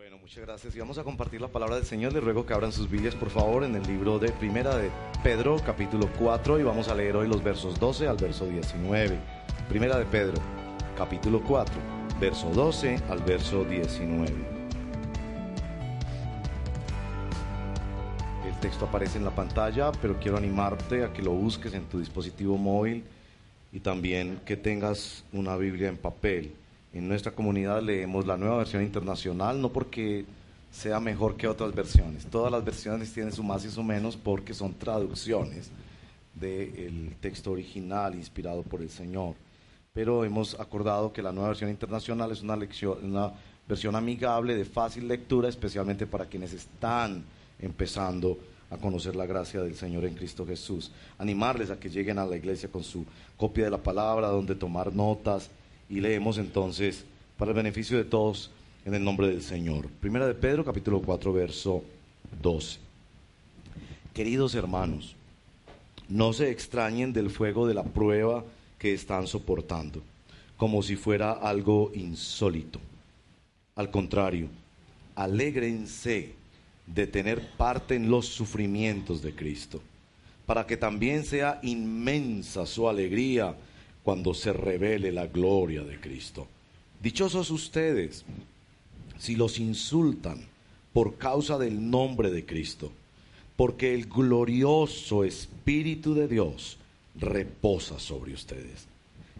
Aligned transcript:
Bueno, 0.00 0.16
muchas 0.16 0.42
gracias. 0.46 0.74
Y 0.74 0.78
vamos 0.78 0.96
a 0.96 1.04
compartir 1.04 1.42
la 1.42 1.48
palabra 1.48 1.74
del 1.76 1.84
Señor. 1.84 2.14
Les 2.14 2.24
ruego 2.24 2.46
que 2.46 2.54
abran 2.54 2.72
sus 2.72 2.88
Biblias, 2.88 3.14
por 3.14 3.28
favor, 3.28 3.64
en 3.64 3.74
el 3.74 3.82
libro 3.82 4.18
de 4.18 4.32
Primera 4.32 4.74
de 4.78 4.90
Pedro, 5.22 5.60
capítulo 5.62 6.08
4, 6.18 6.58
y 6.58 6.62
vamos 6.62 6.88
a 6.88 6.94
leer 6.94 7.16
hoy 7.16 7.28
los 7.28 7.44
versos 7.44 7.78
12 7.78 8.08
al 8.08 8.16
verso 8.16 8.46
19. 8.46 9.18
Primera 9.68 9.98
de 9.98 10.06
Pedro, 10.06 10.40
capítulo 10.96 11.42
4, 11.46 11.74
verso 12.18 12.48
12 12.48 12.98
al 13.10 13.18
verso 13.24 13.62
19. 13.62 14.32
El 18.46 18.60
texto 18.60 18.86
aparece 18.86 19.18
en 19.18 19.26
la 19.26 19.34
pantalla, 19.34 19.92
pero 20.00 20.18
quiero 20.18 20.38
animarte 20.38 21.04
a 21.04 21.12
que 21.12 21.20
lo 21.20 21.32
busques 21.32 21.74
en 21.74 21.84
tu 21.84 21.98
dispositivo 21.98 22.56
móvil 22.56 23.04
y 23.70 23.80
también 23.80 24.40
que 24.46 24.56
tengas 24.56 25.24
una 25.34 25.58
Biblia 25.58 25.90
en 25.90 25.98
papel. 25.98 26.54
En 26.92 27.08
nuestra 27.08 27.32
comunidad 27.32 27.82
leemos 27.82 28.26
la 28.26 28.36
nueva 28.36 28.58
versión 28.58 28.82
internacional, 28.82 29.60
no 29.60 29.68
porque 29.70 30.24
sea 30.72 30.98
mejor 30.98 31.36
que 31.36 31.46
otras 31.46 31.74
versiones. 31.74 32.26
Todas 32.26 32.50
las 32.50 32.64
versiones 32.64 33.12
tienen 33.12 33.32
su 33.32 33.42
más 33.42 33.64
y 33.64 33.70
su 33.70 33.82
menos 33.82 34.16
porque 34.16 34.54
son 34.54 34.74
traducciones 34.74 35.70
del 36.34 37.14
texto 37.20 37.52
original 37.52 38.14
inspirado 38.14 38.62
por 38.62 38.80
el 38.80 38.90
Señor. 38.90 39.34
Pero 39.92 40.24
hemos 40.24 40.58
acordado 40.58 41.12
que 41.12 41.22
la 41.22 41.32
nueva 41.32 41.48
versión 41.48 41.70
internacional 41.70 42.32
es 42.32 42.42
una, 42.42 42.56
lección, 42.56 42.98
una 43.04 43.32
versión 43.68 43.94
amigable, 43.94 44.56
de 44.56 44.64
fácil 44.64 45.06
lectura, 45.06 45.48
especialmente 45.48 46.06
para 46.06 46.26
quienes 46.26 46.52
están 46.52 47.24
empezando 47.58 48.38
a 48.70 48.76
conocer 48.76 49.16
la 49.16 49.26
gracia 49.26 49.62
del 49.62 49.74
Señor 49.74 50.04
en 50.04 50.14
Cristo 50.14 50.46
Jesús. 50.46 50.92
Animarles 51.18 51.70
a 51.70 51.78
que 51.78 51.90
lleguen 51.90 52.18
a 52.18 52.26
la 52.26 52.36
iglesia 52.36 52.68
con 52.68 52.84
su 52.84 53.04
copia 53.36 53.64
de 53.64 53.70
la 53.70 53.82
palabra, 53.82 54.28
donde 54.28 54.54
tomar 54.54 54.92
notas 54.92 55.50
y 55.90 56.00
leemos 56.00 56.38
entonces 56.38 57.04
para 57.36 57.50
el 57.50 57.56
beneficio 57.56 57.98
de 57.98 58.04
todos 58.04 58.50
en 58.84 58.94
el 58.94 59.02
nombre 59.02 59.26
del 59.26 59.42
Señor. 59.42 59.88
Primera 60.00 60.26
de 60.26 60.34
Pedro 60.34 60.64
capítulo 60.64 61.02
4 61.02 61.32
verso 61.32 61.82
12. 62.40 62.78
Queridos 64.14 64.54
hermanos, 64.54 65.16
no 66.08 66.32
se 66.32 66.50
extrañen 66.50 67.12
del 67.12 67.28
fuego 67.28 67.66
de 67.66 67.74
la 67.74 67.82
prueba 67.82 68.44
que 68.78 68.94
están 68.94 69.26
soportando, 69.26 70.00
como 70.56 70.82
si 70.82 70.94
fuera 70.94 71.32
algo 71.32 71.90
insólito. 71.94 72.80
Al 73.74 73.90
contrario, 73.90 74.48
alégrense 75.16 76.34
de 76.86 77.06
tener 77.06 77.50
parte 77.56 77.96
en 77.96 78.10
los 78.10 78.26
sufrimientos 78.26 79.22
de 79.22 79.34
Cristo, 79.34 79.82
para 80.46 80.66
que 80.66 80.76
también 80.76 81.24
sea 81.24 81.58
inmensa 81.62 82.66
su 82.66 82.88
alegría 82.88 83.56
cuando 84.10 84.34
se 84.34 84.52
revele 84.52 85.12
la 85.12 85.28
gloria 85.28 85.84
de 85.84 86.00
Cristo. 86.00 86.48
Dichosos 87.00 87.48
ustedes 87.52 88.24
si 89.20 89.36
los 89.36 89.60
insultan 89.60 90.48
por 90.92 91.16
causa 91.16 91.58
del 91.58 91.88
nombre 91.88 92.32
de 92.32 92.44
Cristo, 92.44 92.90
porque 93.54 93.94
el 93.94 94.06
glorioso 94.06 95.22
Espíritu 95.22 96.12
de 96.14 96.26
Dios 96.26 96.76
reposa 97.14 98.00
sobre 98.00 98.32
ustedes. 98.32 98.88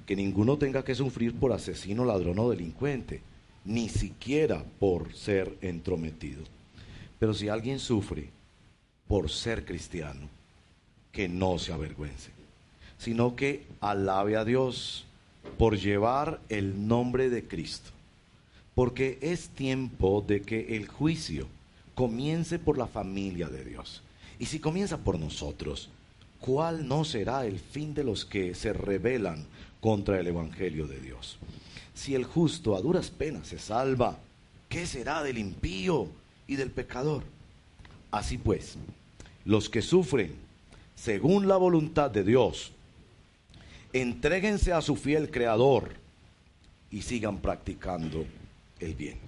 Que 0.06 0.14
ninguno 0.14 0.56
tenga 0.56 0.84
que 0.84 0.94
sufrir 0.94 1.34
por 1.34 1.50
asesino, 1.52 2.04
ladrón 2.04 2.38
o 2.38 2.48
delincuente, 2.48 3.22
ni 3.64 3.88
siquiera 3.88 4.62
por 4.78 5.12
ser 5.14 5.52
entrometido. 5.62 6.44
Pero 7.18 7.34
si 7.34 7.48
alguien 7.48 7.80
sufre 7.80 8.28
por 9.08 9.30
ser 9.30 9.64
cristiano, 9.64 10.28
que 11.10 11.28
no 11.28 11.58
se 11.58 11.72
avergüence 11.72 12.39
sino 13.00 13.34
que 13.34 13.64
alabe 13.80 14.36
a 14.36 14.44
Dios 14.44 15.06
por 15.58 15.78
llevar 15.78 16.38
el 16.50 16.86
nombre 16.86 17.30
de 17.30 17.44
Cristo. 17.44 17.90
Porque 18.74 19.18
es 19.22 19.48
tiempo 19.48 20.22
de 20.26 20.42
que 20.42 20.76
el 20.76 20.86
juicio 20.86 21.48
comience 21.94 22.58
por 22.58 22.76
la 22.76 22.86
familia 22.86 23.48
de 23.48 23.64
Dios. 23.64 24.02
Y 24.38 24.46
si 24.46 24.58
comienza 24.58 24.98
por 24.98 25.18
nosotros, 25.18 25.88
¿cuál 26.40 26.86
no 26.86 27.04
será 27.04 27.46
el 27.46 27.58
fin 27.58 27.94
de 27.94 28.04
los 28.04 28.26
que 28.26 28.54
se 28.54 28.74
rebelan 28.74 29.46
contra 29.80 30.20
el 30.20 30.26
Evangelio 30.26 30.86
de 30.86 31.00
Dios? 31.00 31.38
Si 31.94 32.14
el 32.14 32.24
justo 32.24 32.76
a 32.76 32.82
duras 32.82 33.10
penas 33.10 33.48
se 33.48 33.58
salva, 33.58 34.18
¿qué 34.68 34.86
será 34.86 35.22
del 35.22 35.38
impío 35.38 36.06
y 36.46 36.56
del 36.56 36.70
pecador? 36.70 37.22
Así 38.10 38.36
pues, 38.36 38.76
los 39.46 39.70
que 39.70 39.80
sufren 39.80 40.34
según 40.96 41.48
la 41.48 41.56
voluntad 41.56 42.10
de 42.10 42.24
Dios, 42.24 42.72
Entréguense 43.92 44.72
a 44.72 44.82
su 44.82 44.94
fiel 44.94 45.32
creador 45.32 45.94
y 46.92 47.02
sigan 47.02 47.38
practicando 47.38 48.24
el 48.78 48.94
bien. 48.94 49.18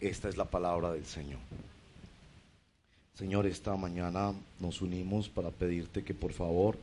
Esta 0.00 0.28
es 0.28 0.36
la 0.36 0.46
palabra 0.46 0.92
del 0.92 1.06
Señor. 1.06 1.38
Señor, 3.14 3.46
esta 3.46 3.76
mañana 3.76 4.34
nos 4.58 4.82
unimos 4.82 5.28
para 5.28 5.50
pedirte 5.50 6.02
que 6.02 6.12
por 6.12 6.32
favor 6.32 6.76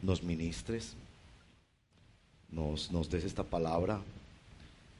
nos 0.00 0.22
ministres, 0.22 0.94
nos, 2.50 2.90
nos 2.90 3.10
des 3.10 3.24
esta 3.24 3.44
palabra. 3.44 4.00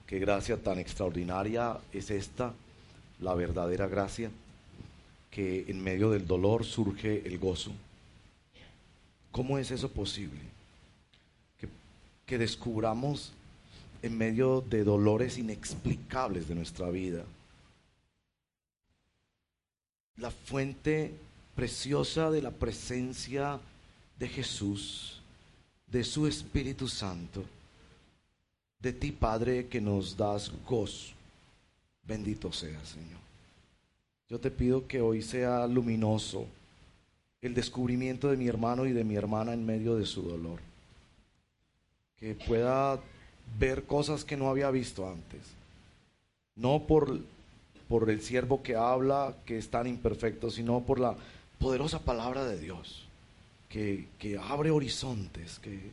Qué 0.06 0.18
gracia 0.18 0.58
tan 0.58 0.78
extraordinaria 0.78 1.78
es 1.90 2.10
esta, 2.10 2.52
la 3.18 3.34
verdadera 3.34 3.86
gracia, 3.86 4.30
que 5.30 5.64
en 5.68 5.82
medio 5.82 6.10
del 6.10 6.26
dolor 6.26 6.66
surge 6.66 7.26
el 7.26 7.38
gozo 7.38 7.72
¿Cómo 9.34 9.58
es 9.58 9.72
eso 9.72 9.88
posible? 9.88 10.38
Que, 12.24 12.38
descubramos 12.38 13.32
en 14.00 14.16
medio 14.16 14.60
de 14.60 14.84
dolores 14.84 15.38
inexplicables 15.38 16.46
de 16.46 16.54
nuestra 16.54 16.88
vida 16.90 17.24
la 20.18 20.30
fuente 20.30 21.12
preciosa 21.56 22.30
de 22.30 22.42
la 22.42 22.52
presencia 22.52 23.58
de 24.20 24.28
Jesús, 24.28 25.20
de 25.88 26.04
su 26.04 26.28
Espíritu 26.28 26.86
Santo, 26.86 27.44
de 28.78 28.92
ti 28.92 29.10
Padre 29.10 29.66
que 29.66 29.80
nos 29.80 30.16
das 30.16 30.52
gozo. 30.64 31.12
Bendito 32.04 32.52
sea, 32.52 32.84
Señor. 32.84 33.20
Yo 34.28 34.38
te 34.38 34.52
pido 34.52 34.86
que 34.86 35.00
hoy 35.00 35.22
sea 35.22 35.66
luminoso 35.66 36.46
el 37.44 37.52
descubrimiento 37.52 38.30
de 38.30 38.38
mi 38.38 38.48
hermano 38.48 38.86
y 38.86 38.92
de 38.92 39.04
mi 39.04 39.16
hermana 39.16 39.52
en 39.52 39.66
medio 39.66 39.96
de 39.96 40.06
su 40.06 40.22
dolor. 40.22 40.60
Que 42.18 42.34
pueda 42.34 42.98
ver 43.58 43.84
cosas 43.84 44.24
que 44.24 44.38
no 44.38 44.48
había 44.48 44.70
visto 44.70 45.06
antes. 45.06 45.42
No 46.56 46.86
por, 46.86 47.20
por 47.86 48.08
el 48.08 48.22
siervo 48.22 48.62
que 48.62 48.76
habla, 48.76 49.36
que 49.44 49.58
es 49.58 49.68
tan 49.68 49.86
imperfecto, 49.86 50.50
sino 50.50 50.80
por 50.80 50.98
la 50.98 51.16
poderosa 51.58 51.98
palabra 51.98 52.46
de 52.46 52.58
Dios, 52.58 53.04
que, 53.68 54.06
que 54.18 54.38
abre 54.38 54.70
horizontes, 54.70 55.58
que, 55.58 55.90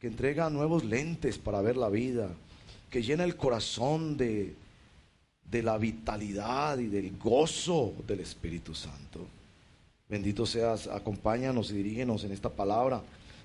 que 0.00 0.08
entrega 0.08 0.50
nuevos 0.50 0.84
lentes 0.84 1.38
para 1.38 1.62
ver 1.62 1.76
la 1.76 1.88
vida, 1.88 2.30
que 2.90 3.04
llena 3.04 3.22
el 3.22 3.36
corazón 3.36 4.16
de, 4.16 4.56
de 5.48 5.62
la 5.62 5.78
vitalidad 5.78 6.78
y 6.78 6.88
del 6.88 7.16
gozo 7.16 7.94
del 8.08 8.18
Espíritu 8.18 8.74
Santo. 8.74 9.24
Bendito 10.10 10.44
seas, 10.44 10.88
acompáñanos 10.88 11.70
y 11.70 11.74
dirígenos 11.74 12.24
en 12.24 12.32
esta 12.32 12.48
palabra. 12.48 13.00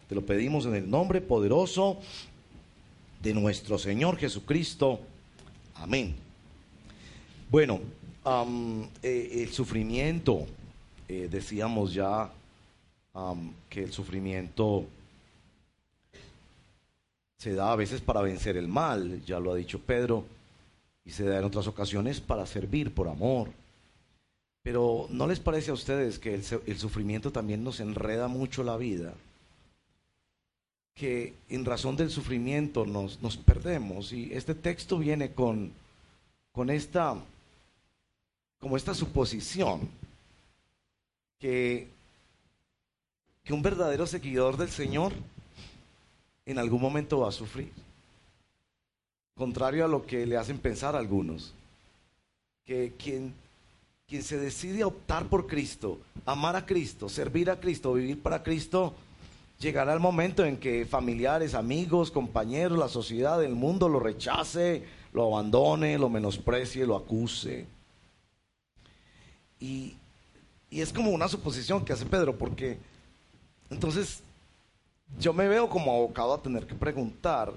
Te 0.09 0.16
lo 0.16 0.26
pedimos 0.26 0.66
en 0.66 0.74
el 0.74 0.90
nombre 0.90 1.22
poderoso 1.22 2.00
de 3.22 3.36
nuestro 3.36 3.78
Señor 3.78 4.18
Jesucristo. 4.18 5.00
Amén. 5.76 6.16
Bueno, 7.52 7.81
eh, 9.03 9.44
el 9.44 9.53
sufrimiento, 9.53 10.48
eh, 11.08 11.28
decíamos 11.30 11.94
ya 11.94 12.31
que 13.70 13.84
el 13.84 13.94
sufrimiento 13.94 14.86
se 17.38 17.53
da 17.53 17.74
a 17.74 17.76
veces 17.76 18.02
para 18.02 18.22
vencer 18.24 18.58
el 18.58 18.68
mal, 18.68 19.24
ya 19.24 19.40
lo 19.40 19.52
ha 19.52 19.56
dicho 19.56 19.80
Pedro, 19.80 20.26
y 21.06 21.12
se 21.12 21.26
da 21.26 21.38
en 21.38 21.46
otras 21.46 21.68
ocasiones 21.68 22.20
para 22.20 22.47
servir 22.47 22.91
por 22.91 23.08
amor 23.08 23.50
pero 24.66 25.06
¿no 25.12 25.28
les 25.28 25.40
parece 25.40 25.70
a 25.70 25.76
ustedes 25.76 26.17
que 26.17 26.34
el, 26.34 26.78
sufrimiento 26.79 27.32
también 27.32 27.64
nos 27.64 27.79
enreda 27.79 28.28
mucho 28.28 28.64
la 28.64 28.78
vida? 28.78 29.14
Que 30.96 31.35
en 31.50 31.66
razón 31.66 31.96
del 31.96 32.09
sufrimiento 32.09 32.84
nos, 32.84 33.22
nos 33.22 33.38
perdemos. 33.38 34.12
Y 34.12 34.34
este 34.34 34.56
texto 34.56 34.97
viene 34.97 35.34
con, 35.34 35.72
con 36.52 36.72
esta, 36.72 37.16
como 38.59 38.76
esta 38.76 38.96
suposición, 38.96 39.88
que, 41.38 41.88
que 43.44 43.53
un 43.53 43.61
verdadero 43.61 44.08
seguidor 44.08 44.58
del 44.58 44.72
Señor 44.72 45.14
en 46.44 46.58
algún 46.58 46.82
momento 46.82 47.20
va 47.20 47.29
a 47.29 47.32
sufrir. 47.32 47.72
Contrario 49.35 49.85
a 49.85 49.90
lo 49.90 50.08
que 50.08 50.26
le 50.26 50.38
hacen 50.38 50.58
pensar 50.58 50.96
algunos. 50.96 51.53
Que 52.66 52.94
quien 52.97 53.45
quien 54.07 54.22
se 54.22 54.37
decide 54.37 54.84
a 54.84 54.87
optar 54.87 55.28
por 55.28 55.47
Cristo, 55.47 55.99
amar 56.25 56.55
a 56.55 56.66
Cristo, 56.66 57.09
servir 57.09 57.49
a 57.49 57.59
Cristo, 57.59 57.93
vivir 57.93 58.22
para 58.22 58.43
Cristo, 58.43 58.93
llegará 59.59 59.93
el 59.93 59.99
momento 59.99 60.46
en 60.46 60.57
que 60.57 60.85
familiares, 60.85 61.55
amigos, 61.55 62.11
compañeros, 62.11 62.78
la 62.78 62.87
sociedad, 62.87 63.43
el 63.43 63.55
mundo 63.55 63.90
lo 63.90 63.99
rechace, 63.99 64.84
lo 65.11 65.25
abandone, 65.25 65.97
lo 65.97 66.09
menosprecie, 66.09 66.85
lo 66.85 66.96
acuse. 66.96 67.66
Y, 69.59 69.96
y 70.69 70.81
es 70.81 70.93
como 70.93 71.09
una 71.09 71.28
suposición 71.28 71.84
que 71.84 71.93
hace 71.93 72.05
Pedro, 72.05 72.37
porque 72.37 72.78
entonces 73.72 74.22
yo 75.19 75.34
me 75.34 75.47
veo 75.47 75.67
como 75.67 75.91
abocado 75.91 76.35
a 76.35 76.41
tener 76.41 76.67
que 76.67 76.75
preguntar, 76.75 77.53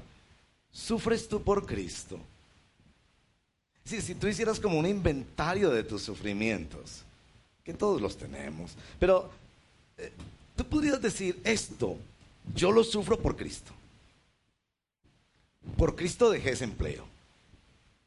¿sufres 0.71 1.29
tú 1.29 1.43
por 1.43 1.67
Cristo? 1.67 2.19
Sí, 3.89 4.03
si 4.03 4.15
tú 4.15 4.27
hicieras 4.27 4.61
como 4.61 4.79
un 4.79 4.87
inventario 4.87 5.71
de 5.71 5.83
tus 5.83 6.03
sufrimientos, 6.03 7.03
que 7.65 7.73
todos 7.73 8.03
los 8.03 8.19
tenemos, 8.19 8.73
pero 8.99 9.31
eh, 9.97 10.13
tú 10.55 10.65
podrías 10.67 11.01
decir 11.01 11.41
esto, 11.43 11.97
yo 12.55 12.71
lo 12.71 12.85
sufro 12.85 13.19
por 13.19 13.35
Cristo. 13.35 13.73
Por 15.79 15.97
Cristo 15.97 16.31
dejé 16.31 16.51
ese 16.51 16.65
empleo. 16.65 17.05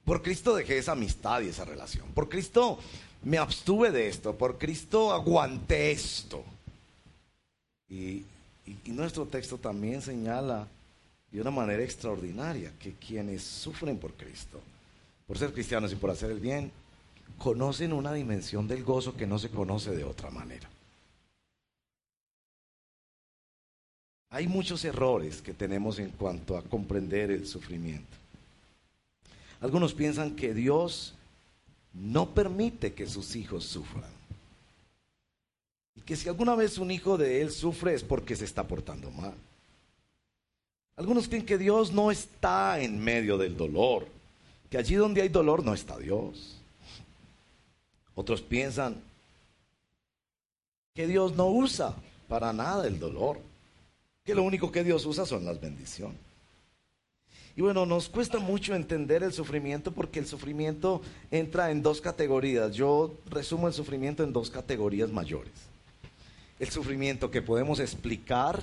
Por 0.05 0.21
Cristo 0.21 0.55
dejé 0.55 0.77
esa 0.77 0.91
amistad 0.91 1.41
y 1.41 1.47
esa 1.49 1.65
relación. 1.65 2.07
Por 2.13 2.29
Cristo 2.29 2.79
me 3.23 3.37
abstuve 3.37 3.91
de 3.91 4.07
esto. 4.07 4.35
Por 4.35 4.57
Cristo 4.57 5.11
aguanté 5.11 5.91
esto. 5.91 6.43
Y, 7.89 8.23
nuestro 8.85 9.25
texto 9.25 9.57
también 9.57 10.01
señala 10.01 10.67
de 11.31 11.41
una 11.41 11.51
manera 11.51 11.83
extraordinaria 11.83 12.71
que 12.79 12.93
quienes 12.93 13.41
sufren 13.43 13.97
por 13.97 14.13
Cristo, 14.13 14.61
por 15.31 15.37
ser 15.37 15.53
cristianos 15.53 15.93
y 15.93 15.95
por 15.95 16.09
hacer 16.09 16.29
el 16.29 16.41
bien, 16.41 16.69
conocen 17.37 17.93
una 17.93 18.11
dimensión 18.11 18.67
del 18.67 18.83
gozo 18.83 19.15
que 19.15 19.25
no 19.25 19.39
se 19.39 19.47
conoce 19.47 19.91
de 19.91 20.03
otra 20.03 20.29
manera. 20.29 20.69
Hay 24.29 24.49
muchos 24.49 24.83
errores 24.83 25.41
que 25.41 25.53
tenemos 25.53 25.99
en 25.99 26.09
cuanto 26.09 26.57
a 26.57 26.61
comprender 26.61 27.31
el 27.31 27.47
sufrimiento. 27.47 28.17
Algunos 29.61 29.93
piensan 29.93 30.35
que 30.35 30.53
Dios 30.53 31.13
no 31.93 32.31
permite 32.31 32.91
que 32.91 33.07
sus 33.07 33.37
hijos 33.37 33.63
sufran. 33.63 34.11
Y 35.95 36.01
que 36.01 36.17
si 36.17 36.27
alguna 36.27 36.55
vez 36.55 36.77
un 36.77 36.91
hijo 36.91 37.17
de 37.17 37.41
él 37.41 37.51
sufre 37.51 37.93
es 37.93 38.03
porque 38.03 38.35
se 38.35 38.43
está 38.43 38.67
portando 38.67 39.09
mal. 39.11 39.35
Algunos 40.97 41.29
creen 41.29 41.45
que 41.45 41.57
Dios 41.57 41.93
no 41.93 42.11
está 42.11 42.81
en 42.81 42.99
medio 42.99 43.37
del 43.37 43.55
dolor, 43.55 44.19
que 44.71 44.79
allí 44.79 44.95
donde 44.95 45.21
hay 45.21 45.29
dolor 45.29 45.63
no 45.63 45.75
está 45.75 45.99
Dios. 45.99 46.57
Otros 48.15 48.41
piensan 48.41 48.95
que 50.95 51.05
Dios 51.05 51.35
no 51.35 51.45
usa 51.47 51.93
para 52.27 52.51
nada 52.51 52.87
el 52.87 52.97
dolor, 52.97 53.37
que 54.25 54.33
lo 54.33 54.41
único 54.41 54.71
que 54.71 54.83
Dios 54.83 55.05
usa 55.05 55.27
son 55.27 55.45
las 55.45 55.61
bendiciones. 55.61 56.17
Y 57.55 57.61
bueno, 57.61 57.85
nos 57.85 58.09
cuesta 58.09 58.39
mucho 58.39 58.73
entender 58.73 59.21
el 59.21 59.33
sufrimiento 59.33 59.91
porque 59.91 60.17
el 60.17 60.25
sufrimiento 60.25 61.03
entra 61.29 61.69
en 61.69 61.83
dos 61.83 62.01
categorías. 62.01 62.73
Yo 62.73 63.13
resumo 63.29 63.67
el 63.67 63.75
sufrimiento 63.75 64.23
en 64.23 64.33
dos 64.33 64.49
categorías 64.49 65.11
mayores 65.11 65.71
el 66.61 66.69
sufrimiento 66.69 67.31
que 67.31 67.41
podemos 67.41 67.79
explicar 67.79 68.61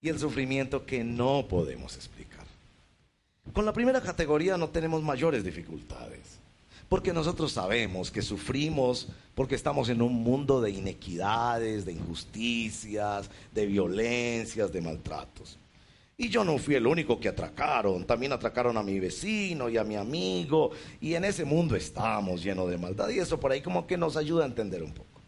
y 0.00 0.08
el 0.08 0.18
sufrimiento 0.18 0.86
que 0.86 1.04
no 1.04 1.46
podemos 1.46 1.94
explicar. 1.94 2.37
Con 3.52 3.64
la 3.64 3.72
primera 3.72 4.00
categoría 4.00 4.56
no 4.56 4.68
tenemos 4.68 5.02
mayores 5.02 5.44
dificultades, 5.44 6.38
porque 6.88 7.12
nosotros 7.12 7.52
sabemos 7.52 8.10
que 8.10 8.22
sufrimos 8.22 9.08
porque 9.34 9.54
estamos 9.54 9.88
en 9.88 10.02
un 10.02 10.14
mundo 10.14 10.60
de 10.60 10.70
inequidades, 10.70 11.84
de 11.84 11.92
injusticias, 11.92 13.30
de 13.52 13.66
violencias, 13.66 14.72
de 14.72 14.80
maltratos. 14.80 15.58
Y 16.16 16.28
yo 16.28 16.42
no 16.42 16.58
fui 16.58 16.74
el 16.74 16.86
único 16.86 17.20
que 17.20 17.28
atracaron, 17.28 18.04
también 18.04 18.32
atracaron 18.32 18.76
a 18.76 18.82
mi 18.82 18.98
vecino 18.98 19.68
y 19.68 19.76
a 19.76 19.84
mi 19.84 19.94
amigo, 19.94 20.72
y 21.00 21.14
en 21.14 21.24
ese 21.24 21.44
mundo 21.44 21.76
estamos 21.76 22.42
llenos 22.42 22.68
de 22.68 22.76
maldad, 22.76 23.08
y 23.10 23.20
eso 23.20 23.38
por 23.38 23.52
ahí 23.52 23.60
como 23.60 23.86
que 23.86 23.96
nos 23.96 24.16
ayuda 24.16 24.42
a 24.42 24.48
entender 24.48 24.82
un 24.82 24.92
poco. 24.92 25.20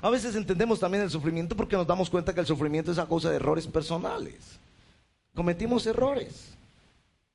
A 0.00 0.10
veces 0.10 0.36
entendemos 0.36 0.78
también 0.78 1.02
el 1.02 1.10
sufrimiento 1.10 1.56
porque 1.56 1.76
nos 1.76 1.86
damos 1.86 2.08
cuenta 2.08 2.32
que 2.32 2.40
el 2.40 2.46
sufrimiento 2.46 2.92
es 2.92 2.98
a 2.98 3.08
causa 3.08 3.30
de 3.30 3.36
errores 3.36 3.66
personales. 3.66 4.60
Cometimos 5.34 5.84
errores. 5.86 6.56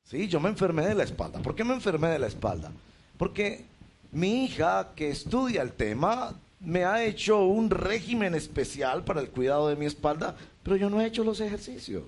Sí, 0.03 0.27
yo 0.27 0.39
me 0.39 0.49
enfermé 0.49 0.85
de 0.85 0.95
la 0.95 1.03
espalda. 1.03 1.39
¿Por 1.39 1.55
qué 1.55 1.63
me 1.63 1.73
enfermé 1.73 2.09
de 2.09 2.19
la 2.19 2.27
espalda? 2.27 2.71
Porque 3.17 3.65
mi 4.11 4.45
hija 4.45 4.91
que 4.95 5.09
estudia 5.09 5.61
el 5.61 5.71
tema 5.71 6.33
me 6.59 6.85
ha 6.85 7.03
hecho 7.03 7.43
un 7.45 7.69
régimen 7.69 8.35
especial 8.35 9.03
para 9.03 9.21
el 9.21 9.29
cuidado 9.29 9.69
de 9.69 9.75
mi 9.75 9.85
espalda, 9.85 10.35
pero 10.61 10.75
yo 10.75 10.89
no 10.89 11.01
he 11.01 11.05
hecho 11.05 11.23
los 11.23 11.39
ejercicios. 11.39 12.03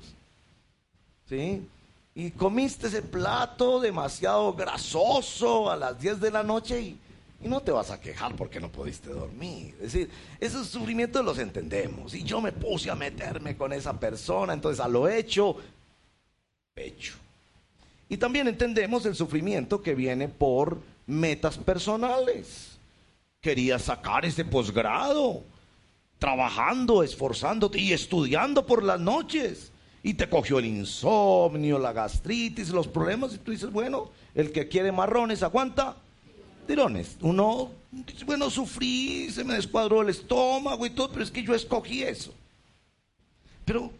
¿Sí? 1.28 1.68
Y 2.14 2.32
comiste 2.32 2.88
ese 2.88 3.02
plato 3.02 3.80
demasiado 3.80 4.54
grasoso 4.54 5.70
a 5.70 5.76
las 5.76 6.00
10 6.00 6.22
de 6.22 6.32
la 6.32 6.44
noche 6.44 6.82
y 6.82 7.00
y 7.42 7.48
no 7.48 7.62
te 7.62 7.72
vas 7.72 7.92
a 7.92 8.00
quejar 8.00 8.36
porque 8.36 8.60
no 8.60 8.72
pudiste 8.72 9.10
dormir. 9.10 9.76
Es 9.76 9.94
decir, 9.94 10.10
esos 10.40 10.68
sufrimientos 10.68 11.24
los 11.24 11.38
entendemos. 11.38 12.14
Y 12.16 12.24
yo 12.24 12.42
me 12.42 12.52
puse 12.52 12.90
a 12.90 12.96
meterme 12.96 13.56
con 13.56 13.74
esa 13.74 14.00
persona, 14.00 14.54
entonces 14.54 14.84
a 14.84 14.88
lo 14.88 15.08
hecho, 15.08 15.58
pecho. 16.74 17.14
Y 18.07 18.18
también 18.18 18.48
entendemos 18.48 19.06
el 19.06 19.16
sufrimiento 19.16 19.81
que 19.81 19.96
viene 19.96 20.28
por 20.28 20.80
metas 21.07 21.57
personales. 21.57 22.78
Querías 23.42 23.84
sacar 23.84 24.25
ese 24.25 24.46
posgrado, 24.46 25.44
trabajando, 26.19 27.04
esforzándote 27.04 27.80
y 27.80 27.94
estudiando 27.94 28.66
por 28.66 28.84
las 28.84 29.00
noches. 29.00 29.72
Y 30.04 30.13
te 30.13 30.30
cogió 30.30 30.60
el 30.60 30.66
insomnio, 30.66 31.80
la 31.80 31.94
gastritis, 31.94 32.69
los 32.69 32.88
problemas. 32.88 33.34
Y 33.34 33.40
tú 33.40 33.52
dices, 33.52 33.72
bueno, 33.72 34.12
el 34.36 34.51
que 34.51 34.68
quiere 34.68 34.92
marrones 34.92 35.42
aguanta 35.42 35.96
tirones. 36.68 37.18
Uno 37.22 37.72
dice, 37.92 38.24
bueno, 38.25 38.50
sufrí, 38.51 39.31
se 39.31 39.44
me 39.44 39.56
descuadró 39.56 40.01
el 40.01 40.10
estómago 40.10 40.86
y 40.86 40.92
todo, 40.92 41.12
pero 41.12 41.24
es 41.24 41.31
que 41.31 41.44
yo 41.44 41.56
escogí 41.56 42.04
eso. 42.04 42.34
Pero 43.66 43.92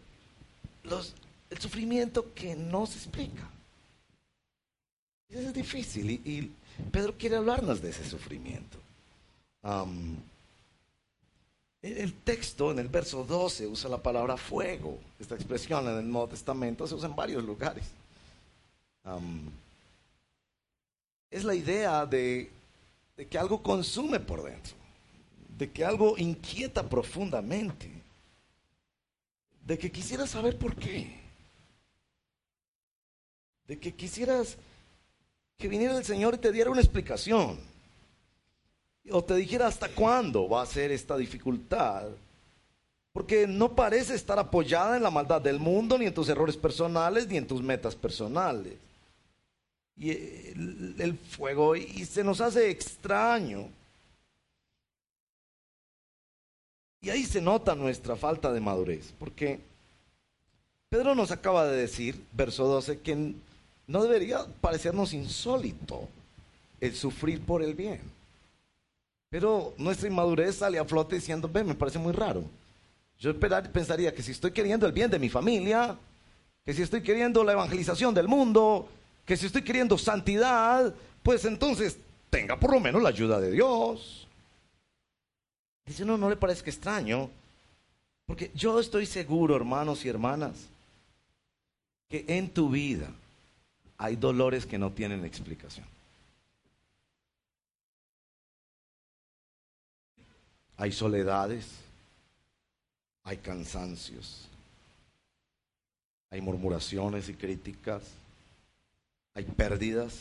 el 1.50 1.58
sufrimiento 1.60 2.34
que 2.36 2.56
no 2.56 2.86
se 2.86 2.98
explica. 2.98 3.50
Es 5.30 5.54
difícil 5.54 6.12
y, 6.12 6.52
Pedro 6.92 7.18
quiere 7.18 7.38
hablarnos 7.38 7.82
de 7.82 7.90
ese 7.90 8.08
sufrimiento. 8.08 8.78
el 11.82 12.14
texto 12.24 12.72
en 12.72 12.80
el 12.80 12.90
verso 12.90 13.24
12 13.24 13.68
usa 13.68 13.90
la 13.90 14.02
palabra 14.02 14.36
fuego. 14.36 15.00
Esta 15.20 15.36
expresión 15.36 15.88
en 15.88 16.00
el 16.00 16.12
Nuevo 16.12 16.28
Testamento 16.28 16.86
se 16.86 16.96
usa 16.96 17.08
en 17.08 17.16
varios 17.16 17.44
lugares 17.44 17.86
es 21.36 21.44
la 21.44 21.54
idea 21.54 22.06
de, 22.06 22.50
que 23.30 23.38
algo 23.38 23.62
consume 23.62 24.20
por 24.20 24.44
dentro, 24.44 24.74
de 25.58 25.70
que 25.70 25.84
algo 25.84 26.18
inquieta 26.18 26.88
profundamente, 26.88 27.92
de 29.66 29.78
que 29.78 29.92
quisieras 29.92 30.30
saber 30.30 30.58
por 30.58 30.76
qué, 30.76 31.20
de 33.68 33.78
que 33.78 33.94
quisieras 33.94 34.58
que 35.58 35.68
viniera 35.68 35.98
el 35.98 36.04
Señor 36.04 36.36
y 36.36 36.38
te 36.40 36.52
diera 36.52 36.70
una 36.70 36.82
explicación, 36.82 37.60
o 39.12 39.24
te 39.24 39.36
dijera 39.36 39.68
hasta 39.68 39.90
cuándo 39.90 40.50
va 40.50 40.62
a 40.62 40.66
ser 40.66 40.92
esta 40.92 41.16
dificultad, 41.16 42.08
porque 43.14 43.48
no 43.48 43.74
parece 43.74 44.16
estar 44.16 44.38
apoyada 44.38 44.98
en 44.98 45.04
la 45.04 45.12
maldad 45.12 45.42
del 45.42 45.60
mundo, 45.60 45.98
ni 45.98 46.06
en 46.06 46.14
tus 46.14 46.28
errores 46.28 46.58
personales, 46.58 47.28
ni 47.28 47.38
en 47.38 47.48
tus 47.48 47.62
metas 47.62 47.96
personales. 47.96 48.74
Y 49.98 50.10
el, 50.10 51.18
fuego 51.30 51.78
y 51.78 52.04
se 52.04 52.26
nos 52.26 52.42
hace 52.42 52.70
extraño. 52.70 53.70
Y 57.00 57.10
ahí 57.10 57.24
se 57.24 57.40
nota 57.40 57.76
nuestra 57.76 58.18
falta 58.18 58.52
de 58.52 58.60
madurez, 58.60 59.14
porque 59.18 59.62
Pedro 60.90 61.16
nos 61.16 61.32
acaba 61.32 61.66
de 61.66 61.78
decir, 61.78 62.22
verso 62.34 62.66
12, 62.66 63.00
que 63.00 63.34
no 63.88 64.04
debería 64.04 64.46
parecernos 64.62 65.14
insólito 65.14 66.08
el 66.80 66.96
sufrir 66.96 67.42
por 67.42 67.62
el 67.62 67.74
bien. 67.74 68.02
Pero 69.30 69.74
nuestra 69.78 70.08
inmadurez 70.08 70.58
sale 70.58 70.80
a 70.80 70.86
flote 70.86 71.16
diciendo, 71.16 71.50
ve, 71.52 71.64
me 71.64 71.76
parece 71.76 72.00
muy 72.00 72.14
raro. 72.14 72.44
Yo 73.20 73.38
pensaría 73.40 74.14
que 74.14 74.24
si 74.24 74.32
estoy 74.32 74.52
queriendo 74.52 74.86
el 74.86 74.92
bien 74.92 75.10
de 75.10 75.20
mi 75.20 75.30
familia, 75.30 75.98
que 76.64 76.74
si 76.74 76.82
estoy 76.82 77.02
queriendo 77.02 77.44
la 77.44 77.54
evangelización 77.54 78.14
del 78.14 78.28
mundo, 78.28 78.90
que 79.26 79.38
si 79.38 79.46
estoy 79.46 79.62
queriendo 79.62 79.98
santidad, 79.98 80.94
pues 81.24 81.46
entonces 81.46 81.98
tenga 82.30 82.60
por 82.60 82.74
lo 82.74 82.80
menos 82.80 83.02
la 83.02 83.10
ayuda 83.10 83.40
de 83.40 83.52
Dios. 83.52 84.28
Dice, 85.86 86.04
no, 86.04 86.18
no 86.18 86.30
le 86.30 86.36
parezca 86.36 86.70
extraño, 86.70 87.30
porque 88.26 88.52
yo 88.56 88.80
estoy 88.80 89.06
seguro, 89.06 89.56
hermanos 89.56 90.04
y 90.04 90.10
hermanas, 90.10 90.68
que 92.10 92.26
en 92.28 92.50
tu 92.50 92.70
vida 92.70 93.12
hay 93.98 94.16
dolores 94.16 94.66
que 94.66 94.78
no 94.78 94.92
tienen 94.92 95.24
explicación. 95.26 95.86
Hay 100.78 100.92
soledades, 100.92 101.68
hay 103.24 103.38
cansancios, 103.38 104.48
hay 106.30 106.42
murmuraciones 106.42 107.30
y 107.30 107.34
críticas 107.34 108.04
hay 109.36 109.44
pérdidas 109.44 110.14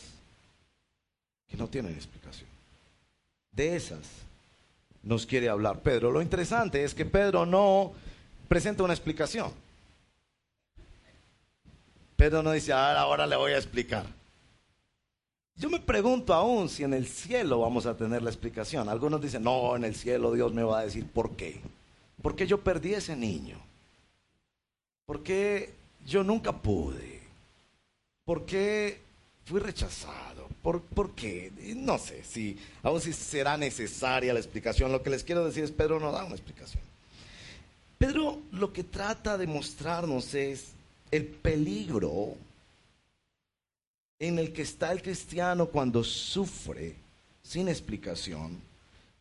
que 1.49 1.55
no 1.57 1.67
tienen 1.67 1.93
explicación. 1.93 2.49
De 3.51 3.75
esas 3.75 4.01
nos 5.01 5.25
quiere 5.25 5.47
hablar 5.47 5.79
Pedro. 5.79 6.11
Lo 6.11 6.21
interesante 6.21 6.83
es 6.83 6.93
que 6.93 7.05
Pedro 7.05 7.45
no 7.45 7.93
presenta 8.49 8.83
una 8.83 8.93
explicación. 8.93 9.51
Pedro 12.15 12.41
no 12.43 12.51
dice, 12.51 12.71
ahora, 12.73 13.01
ahora 13.01 13.27
le 13.27 13.35
voy 13.35 13.51
a 13.51 13.57
explicar. 13.57 14.05
Yo 15.57 15.69
me 15.69 15.79
pregunto 15.79 16.33
aún 16.33 16.67
si 16.67 16.83
en 16.83 16.93
el 16.93 17.07
cielo 17.07 17.61
vamos 17.61 17.85
a 17.85 17.95
tener 17.95 18.21
la 18.21 18.29
explicación. 18.29 18.89
Algunos 18.89 19.21
dicen, 19.21 19.43
no, 19.43 19.75
en 19.75 19.85
el 19.85 19.95
cielo 19.95 20.33
Dios 20.33 20.53
me 20.53 20.63
va 20.63 20.79
a 20.79 20.85
decir 20.85 21.07
por 21.07 21.35
qué. 21.35 21.61
¿Por 22.21 22.35
qué 22.35 22.45
yo 22.45 22.59
perdí 22.59 22.93
ese 22.93 23.15
niño? 23.15 23.57
¿Por 25.05 25.23
qué 25.23 25.73
yo 26.05 26.23
nunca 26.23 26.51
pude? 26.51 27.21
¿Por 28.25 28.45
qué 28.45 28.99
fui 29.45 29.59
rechazado? 29.61 30.47
¿Por, 30.61 30.81
¿Por, 30.81 31.11
qué? 31.11 31.53
No 31.75 31.99
sé 31.99 32.23
si 32.23 32.57
aún 32.83 32.99
si 32.99 33.13
será 33.13 33.55
necesaria 33.55 34.33
la 34.33 34.39
explicación. 34.39 34.91
Lo 34.91 35.03
que 35.03 35.11
les 35.11 35.23
quiero 35.23 35.45
decir 35.45 35.63
es, 35.63 35.71
Pedro 35.71 35.99
no 35.99 36.11
da 36.11 36.25
una 36.25 36.35
explicación. 36.35 36.83
Pedro 37.97 38.41
lo 38.51 38.73
que 38.73 38.83
trata 38.83 39.37
de 39.37 39.47
mostrarnos 39.47 40.33
es 40.33 40.74
el 41.15 41.25
peligro 41.25 42.35
en 44.19 44.39
el 44.39 44.53
que 44.53 44.61
está 44.61 44.91
el 44.91 45.01
cristiano 45.01 45.67
cuando 45.67 46.03
sufre 46.03 46.95
sin 47.43 47.67
explicación, 47.67 48.59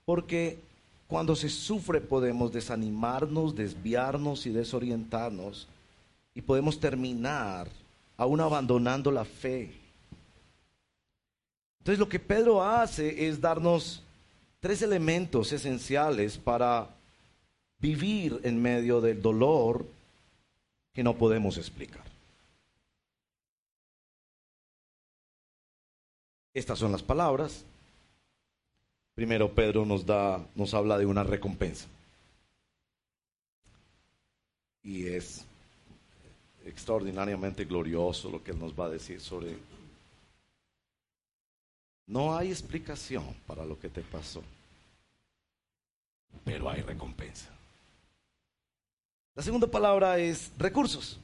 porque 0.04 0.58
cuando 1.06 1.36
se 1.36 1.48
sufre 1.48 2.00
podemos 2.00 2.52
desanimarnos, 2.52 3.54
desviarnos 3.54 4.46
y 4.46 4.50
desorientarnos 4.50 5.68
y 6.34 6.40
podemos 6.40 6.80
terminar 6.80 7.68
aún 8.16 8.40
abandonando 8.40 9.10
la 9.10 9.24
fe. 9.24 9.72
Entonces 11.80 11.98
lo 11.98 12.08
que 12.08 12.18
Pedro 12.18 12.62
hace 12.62 13.28
es 13.28 13.40
darnos 13.40 14.02
tres 14.60 14.80
elementos 14.80 15.52
esenciales 15.52 16.38
para 16.38 16.88
vivir 17.78 18.40
en 18.44 18.62
medio 18.62 19.02
del 19.02 19.20
dolor 19.20 19.86
que 20.94 21.02
no 21.02 21.16
podemos 21.16 21.58
explicar. 21.58 22.04
Estas 26.54 26.78
son 26.78 26.92
las 26.92 27.02
palabras. 27.02 27.64
Primero 29.14 29.52
Pedro 29.52 29.84
nos 29.84 30.06
da 30.06 30.46
nos 30.54 30.72
habla 30.72 30.96
de 30.96 31.06
una 31.06 31.24
recompensa. 31.24 31.86
Y 34.82 35.08
es 35.08 35.44
extraordinariamente 36.64 37.64
glorioso 37.64 38.30
lo 38.30 38.42
que 38.42 38.52
él 38.52 38.58
nos 38.58 38.78
va 38.78 38.86
a 38.86 38.90
decir 38.90 39.20
sobre 39.20 39.56
no 42.06 42.36
hay 42.36 42.50
explicación 42.50 43.34
para 43.46 43.64
lo 43.64 43.78
que 43.78 43.88
te 43.88 44.02
pasó, 44.02 44.42
pero 46.44 46.68
hay 46.68 46.82
recompensa. 46.82 47.53
La 49.34 49.42
segunda 49.42 49.66
palabra 49.66 50.18
es 50.18 50.52
recursos. 50.58 51.18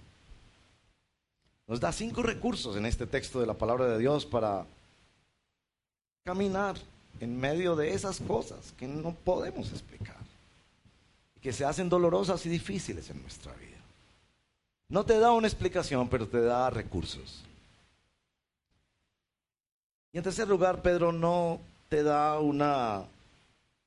Nos 1.69 1.79
da 1.79 1.93
cinco 1.93 2.23
recursos 2.23 2.77
en 2.77 2.85
este 2.85 3.07
texto 3.07 3.39
de 3.39 3.47
la 3.47 3.55
palabra 3.55 3.87
de 3.87 3.99
Dios 3.99 4.27
para 4.27 4.67
caminar 6.25 6.77
en 7.21 7.39
medio 7.39 7.77
de 7.77 7.95
esas 7.95 8.19
cosas 8.21 8.73
que 8.77 8.89
no 8.89 9.15
podemos 9.15 9.71
explicar, 9.71 10.17
que 11.41 11.53
se 11.53 11.65
hacen 11.65 11.89
dolorosas 11.89 12.45
y 12.47 12.49
difíciles 12.49 13.09
en 13.11 13.23
nuestra 13.23 13.53
vida. 13.55 13.79
No 14.89 15.05
te 15.05 15.21
da 15.21 15.31
una 15.31 15.47
explicación, 15.47 16.09
pero 16.09 16.27
te 16.27 16.41
da 16.41 16.69
recursos. 16.71 17.45
Y 20.13 20.19
en 20.19 20.25
tercer 20.25 20.49
lugar, 20.49 20.83
Pedro 20.83 21.13
no 21.13 21.61
te 21.89 22.03
da 22.03 22.41
una 22.41 23.05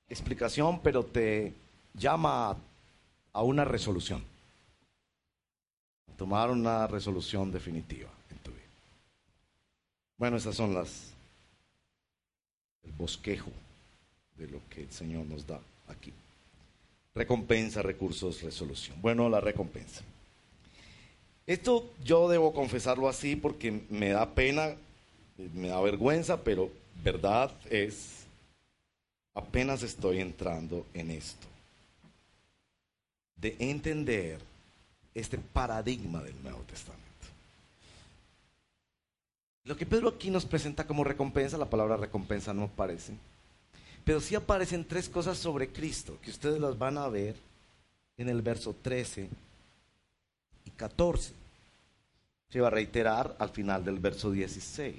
explicación, 0.08 0.80
pero 0.80 1.04
te 1.04 1.54
llama 1.94 2.52
a 2.52 2.58
una 3.42 3.66
resolución. 3.66 4.24
A 6.12 6.16
tomar 6.16 6.52
una 6.52 6.86
resolución 6.86 7.52
definitiva 7.52 8.10
en 8.30 8.38
tu 8.38 8.52
vida. 8.52 8.62
Bueno, 10.18 10.38
esas 10.38 10.56
son 10.56 10.74
las 10.74 11.14
el 12.84 12.92
bosquejo 12.92 13.52
de 14.38 14.48
lo 14.48 14.60
que 14.70 14.84
el 14.84 14.92
Señor 14.92 15.26
nos 15.26 15.48
da 15.48 15.60
aquí. 15.88 16.14
Recompensa, 17.16 17.82
recursos, 17.82 18.42
resolución. 18.42 19.02
Bueno, 19.02 19.30
la 19.30 19.40
recompensa. 19.40 20.02
Esto 21.46 21.92
yo 22.04 22.30
debo 22.30 22.54
confesarlo 22.54 23.10
así 23.10 23.36
porque 23.36 23.84
me 23.90 24.10
da 24.10 24.34
pena, 24.34 24.76
me 25.54 25.68
da 25.68 25.82
vergüenza, 25.82 26.42
pero 26.42 26.72
verdad 27.04 27.52
es, 27.70 28.26
apenas 29.34 29.84
estoy 29.84 30.22
entrando 30.22 30.86
en 30.94 31.12
esto, 31.12 31.46
de 33.44 33.58
entender 33.60 34.40
este 35.14 35.38
paradigma 35.38 36.24
del 36.24 36.42
Nuevo 36.42 36.62
Testamento. 36.62 37.04
Lo 39.66 39.76
que 39.76 39.86
Pedro 39.86 40.08
aquí 40.08 40.32
nos 40.32 40.46
presenta 40.46 40.88
como 40.88 41.04
recompensa, 41.04 41.58
la 41.58 41.70
palabra 41.70 41.98
recompensa 41.98 42.54
no 42.54 42.64
aparece, 42.64 43.14
pero 44.06 44.22
sí 44.22 44.34
aparecen 44.34 44.86
tres 44.86 45.10
cosas 45.10 45.38
sobre 45.38 45.68
Cristo, 45.70 46.18
que 46.22 46.32
ustedes 46.32 46.60
las 46.60 46.78
van 46.78 46.98
a 46.98 47.10
ver 47.10 47.36
en 48.18 48.30
el 48.30 48.42
verso 48.42 48.74
13 48.82 49.30
y 50.66 50.70
14. 50.72 51.34
Se 52.50 52.62
va 52.62 52.68
a 52.68 52.72
reiterar 52.72 53.36
al 53.40 53.50
final 53.50 53.84
del 53.84 54.00
verso 54.00 54.32
16. 54.32 54.96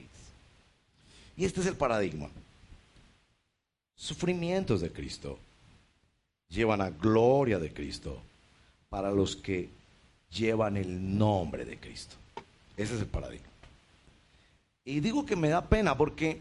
Y 1.37 1.45
este 1.45 1.61
es 1.61 1.67
el 1.67 1.77
paradigma. 1.77 2.29
Sufrimientos 3.97 4.83
de 4.83 4.93
Cristo 4.93 5.39
llevan 6.49 6.83
a 6.83 6.91
gloria 6.91 7.59
de 7.59 7.73
Cristo 7.73 8.21
para 8.95 9.11
los 9.11 9.35
que 9.35 9.69
llevan 10.31 10.77
el 10.77 11.19
nombre 11.19 11.65
de 11.65 11.79
Cristo. 11.79 12.15
Ese 12.77 12.95
es 12.95 13.01
el 13.01 13.09
paradigma. 13.09 13.49
Y 14.85 15.01
digo 15.01 15.27
que 15.27 15.35
me 15.35 15.49
da 15.49 15.69
pena 15.69 15.97
porque 15.97 16.41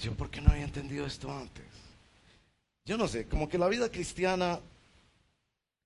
yo, 0.00 0.14
¿por 0.14 0.30
qué 0.30 0.40
no 0.40 0.52
había 0.52 0.64
entendido 0.64 1.04
esto 1.04 1.30
antes? 1.30 1.66
Yo 2.86 2.96
no 2.96 3.08
sé, 3.08 3.26
como 3.26 3.46
que 3.46 3.58
la 3.58 3.68
vida 3.68 3.90
cristiana, 3.90 4.58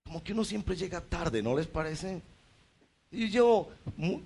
como 0.05 0.23
que 0.23 0.33
uno 0.33 0.45
siempre 0.45 0.77
llega 0.77 1.01
tarde, 1.01 1.43
¿no 1.43 1.57
les 1.57 1.67
parece? 1.67 2.23
Y 3.11 3.31
llevo 3.31 3.73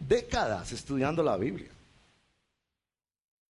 décadas 0.06 0.70
estudiando 0.70 1.22
la 1.22 1.38
Biblia. 1.38 1.70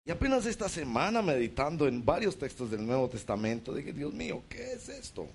Y 0.04 0.10
apenas 0.10 0.44
esta 0.44 0.68
semana 0.68 1.22
meditando 1.22 1.88
en 1.88 2.04
varios 2.04 2.36
textos 2.36 2.70
del 2.70 2.86
Nuevo 2.86 3.08
Testamento, 3.08 3.74
dije, 3.74 3.94
Dios 3.94 4.12
mío, 4.12 4.42
¿qué 4.50 4.74
es 4.74 4.90
esto? 4.90 5.26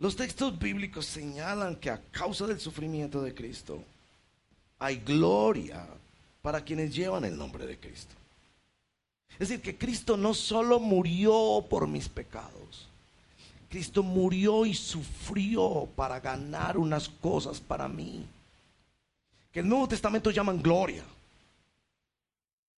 Los 0.00 0.16
textos 0.16 0.58
bíblicos 0.58 1.04
señalan 1.04 1.76
que 1.76 1.90
a 1.90 2.00
causa 2.10 2.46
del 2.46 2.58
sufrimiento 2.58 3.20
de 3.20 3.34
Cristo, 3.34 3.84
hay 4.78 4.96
gloria 4.96 5.86
para 6.40 6.64
quienes 6.64 6.94
llevan 6.94 7.26
el 7.26 7.36
nombre 7.36 7.66
de 7.66 7.78
Cristo. 7.78 8.14
Es 9.32 9.50
decir, 9.50 9.60
que 9.60 9.76
Cristo 9.76 10.16
no 10.16 10.32
solo 10.32 10.80
murió 10.80 11.64
por 11.68 11.86
mis 11.86 12.08
pecados, 12.08 12.88
Cristo 13.68 14.02
murió 14.02 14.64
y 14.64 14.72
sufrió 14.72 15.86
para 15.94 16.18
ganar 16.18 16.78
unas 16.78 17.08
cosas 17.08 17.60
para 17.60 17.86
mí. 17.86 18.24
Que 19.52 19.60
el 19.60 19.68
Nuevo 19.68 19.86
Testamento 19.86 20.30
llaman 20.30 20.62
gloria. 20.62 21.04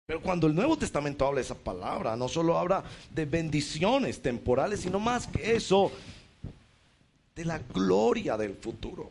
Pero 0.06 0.22
cuando 0.22 0.46
el 0.46 0.54
Nuevo 0.54 0.76
Testamento 0.76 1.26
habla 1.26 1.42
esa 1.42 1.54
palabra, 1.54 2.16
no 2.16 2.28
solo 2.28 2.58
habla 2.58 2.82
de 3.14 3.26
bendiciones 3.26 4.20
temporales, 4.20 4.80
sino 4.80 4.98
más 4.98 5.26
que 5.26 5.54
eso, 5.54 5.92
de 7.40 7.46
la 7.46 7.58
gloria 7.58 8.36
del 8.36 8.54
futuro 8.54 9.10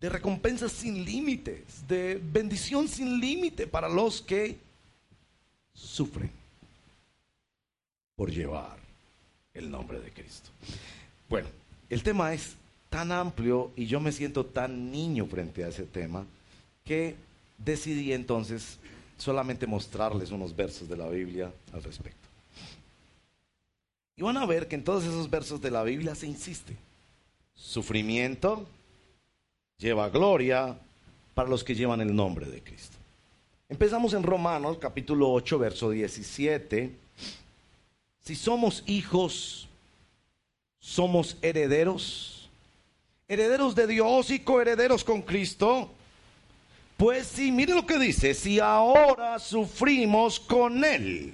de 0.00 0.08
recompensas 0.08 0.72
sin 0.72 1.04
límites, 1.04 1.86
de 1.86 2.18
bendición 2.32 2.88
sin 2.88 3.20
límite 3.20 3.66
para 3.66 3.90
los 3.90 4.22
que 4.22 4.56
sufren 5.74 6.30
por 8.16 8.30
llevar 8.30 8.78
el 9.52 9.70
nombre 9.70 10.00
de 10.00 10.10
Cristo. 10.10 10.48
Bueno, 11.28 11.48
el 11.90 12.02
tema 12.02 12.32
es 12.32 12.54
tan 12.88 13.12
amplio 13.12 13.70
y 13.76 13.86
yo 13.86 14.00
me 14.00 14.12
siento 14.12 14.46
tan 14.46 14.90
niño 14.90 15.26
frente 15.26 15.64
a 15.64 15.68
ese 15.68 15.84
tema 15.84 16.24
que 16.86 17.16
decidí 17.58 18.14
entonces 18.14 18.78
solamente 19.18 19.66
mostrarles 19.66 20.30
unos 20.30 20.56
versos 20.56 20.88
de 20.88 20.96
la 20.96 21.08
Biblia 21.08 21.52
al 21.74 21.82
respecto. 21.82 22.27
Y 24.18 24.22
van 24.22 24.36
a 24.36 24.46
ver 24.46 24.66
que 24.66 24.74
en 24.74 24.82
todos 24.82 25.04
esos 25.04 25.30
versos 25.30 25.60
de 25.60 25.70
la 25.70 25.84
Biblia 25.84 26.12
se 26.16 26.26
insiste. 26.26 26.74
Sufrimiento, 27.54 28.66
lleva 29.78 30.08
gloria 30.08 30.76
para 31.34 31.48
los 31.48 31.62
que 31.62 31.76
llevan 31.76 32.00
el 32.00 32.14
nombre 32.14 32.46
de 32.46 32.60
Cristo. 32.60 32.96
Empezamos 33.68 34.14
en 34.14 34.24
Romanos 34.24 34.78
capítulo 34.80 35.30
8, 35.30 35.58
verso 35.60 35.90
17. 35.90 36.90
Si 38.24 38.34
somos 38.34 38.82
hijos, 38.86 39.68
somos 40.80 41.36
herederos, 41.40 42.50
herederos 43.28 43.76
de 43.76 43.86
Dios 43.86 44.30
y 44.30 44.40
coherederos 44.40 45.04
con 45.04 45.22
Cristo, 45.22 45.92
Pues 46.96 47.28
sí, 47.28 47.52
mire 47.52 47.72
lo 47.72 47.86
que 47.86 47.96
dice, 47.96 48.34
si 48.34 48.58
ahora 48.58 49.38
sufrimos 49.38 50.40
con 50.40 50.84
Él, 50.84 51.32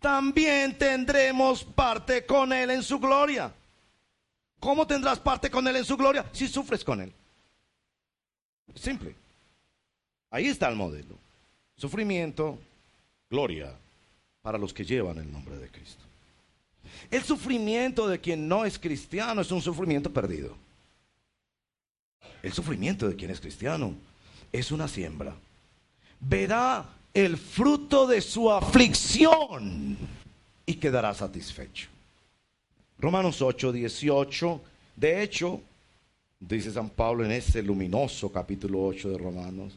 también 0.00 0.76
tendremos 0.76 1.62
parte 1.62 2.24
con 2.24 2.52
Él 2.52 2.70
en 2.70 2.82
su 2.82 2.98
gloria. 2.98 3.52
¿Cómo 4.58 4.86
tendrás 4.86 5.18
parte 5.18 5.50
con 5.50 5.66
Él 5.68 5.76
en 5.76 5.84
su 5.84 5.96
gloria? 5.96 6.26
Si 6.32 6.48
sufres 6.48 6.82
con 6.82 7.00
Él. 7.00 7.12
Simple. 8.74 9.14
Ahí 10.30 10.46
está 10.46 10.68
el 10.68 10.76
modelo. 10.76 11.16
Sufrimiento, 11.76 12.58
gloria 13.30 13.72
para 14.42 14.58
los 14.58 14.72
que 14.72 14.84
llevan 14.84 15.18
el 15.18 15.30
nombre 15.30 15.56
de 15.58 15.68
Cristo. 15.68 16.02
El 17.10 17.22
sufrimiento 17.22 18.08
de 18.08 18.20
quien 18.20 18.48
no 18.48 18.64
es 18.64 18.78
cristiano 18.78 19.40
es 19.40 19.50
un 19.50 19.60
sufrimiento 19.60 20.12
perdido. 20.12 20.56
El 22.42 22.52
sufrimiento 22.52 23.08
de 23.08 23.16
quien 23.16 23.30
es 23.30 23.40
cristiano 23.40 23.94
es 24.52 24.72
una 24.72 24.88
siembra. 24.88 25.34
Verá 26.20 26.86
el 27.14 27.36
fruto 27.36 28.06
de 28.06 28.20
su 28.20 28.50
aflicción 28.50 29.96
y 30.66 30.74
quedará 30.74 31.12
satisfecho. 31.14 31.88
Romanos 32.98 33.42
8, 33.42 33.72
18. 33.72 34.60
De 34.96 35.22
hecho, 35.22 35.60
dice 36.38 36.70
San 36.70 36.90
Pablo 36.90 37.24
en 37.24 37.32
ese 37.32 37.62
luminoso 37.62 38.30
capítulo 38.30 38.84
8 38.84 39.10
de 39.10 39.18
Romanos, 39.18 39.72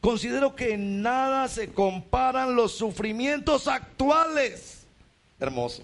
considero 0.00 0.54
que 0.54 0.74
en 0.74 1.02
nada 1.02 1.48
se 1.48 1.72
comparan 1.72 2.54
los 2.54 2.72
sufrimientos 2.72 3.68
actuales. 3.68 4.84
Hermoso. 5.38 5.82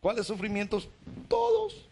¿Cuáles 0.00 0.26
sufrimientos? 0.26 0.88
Todos. 1.28 1.86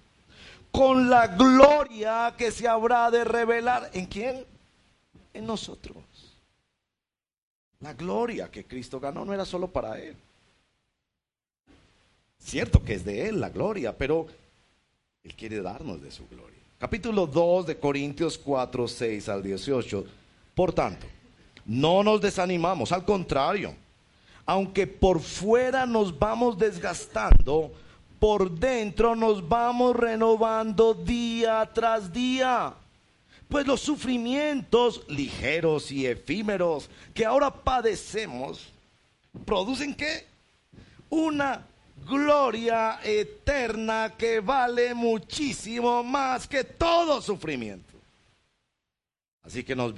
Con 0.70 1.08
la 1.08 1.28
gloria 1.28 2.34
que 2.36 2.50
se 2.50 2.68
habrá 2.68 3.10
de 3.10 3.24
revelar. 3.24 3.90
¿En 3.94 4.06
quién? 4.06 4.44
En 5.32 5.46
nosotros. 5.46 5.96
La 7.80 7.94
gloria 7.94 8.50
que 8.50 8.64
Cristo 8.64 8.98
ganó 8.98 9.24
no 9.24 9.32
era 9.32 9.44
solo 9.44 9.68
para 9.68 10.00
Él. 10.00 10.16
Cierto 12.38 12.82
que 12.82 12.94
es 12.94 13.04
de 13.04 13.28
Él 13.28 13.40
la 13.40 13.50
gloria, 13.50 13.96
pero 13.96 14.26
Él 15.22 15.34
quiere 15.34 15.60
darnos 15.60 16.02
de 16.02 16.10
su 16.10 16.26
gloria. 16.28 16.58
Capítulo 16.78 17.26
2 17.26 17.66
de 17.66 17.78
Corintios 17.78 18.38
4, 18.38 18.88
6 18.88 19.28
al 19.28 19.42
18. 19.42 20.04
Por 20.54 20.72
tanto, 20.72 21.06
no 21.66 22.02
nos 22.02 22.20
desanimamos, 22.20 22.92
al 22.92 23.04
contrario, 23.04 23.74
aunque 24.46 24.86
por 24.86 25.20
fuera 25.20 25.86
nos 25.86 26.18
vamos 26.18 26.58
desgastando, 26.58 27.72
por 28.18 28.50
dentro 28.50 29.14
nos 29.14 29.46
vamos 29.46 29.94
renovando 29.94 30.94
día 30.94 31.70
tras 31.72 32.12
día. 32.12 32.74
Pues 33.48 33.66
los 33.66 33.80
sufrimientos 33.80 35.02
ligeros 35.08 35.90
y 35.90 36.06
efímeros 36.06 36.90
que 37.14 37.24
ahora 37.24 37.50
padecemos 37.50 38.68
producen 39.46 39.94
qué? 39.94 40.26
Una 41.08 41.66
gloria 42.06 43.00
eterna 43.02 44.14
que 44.16 44.40
vale 44.40 44.94
muchísimo 44.94 46.02
más 46.04 46.46
que 46.46 46.64
todo 46.64 47.22
sufrimiento. 47.22 47.88
Así 49.42 49.64
que 49.64 49.74
nos 49.74 49.94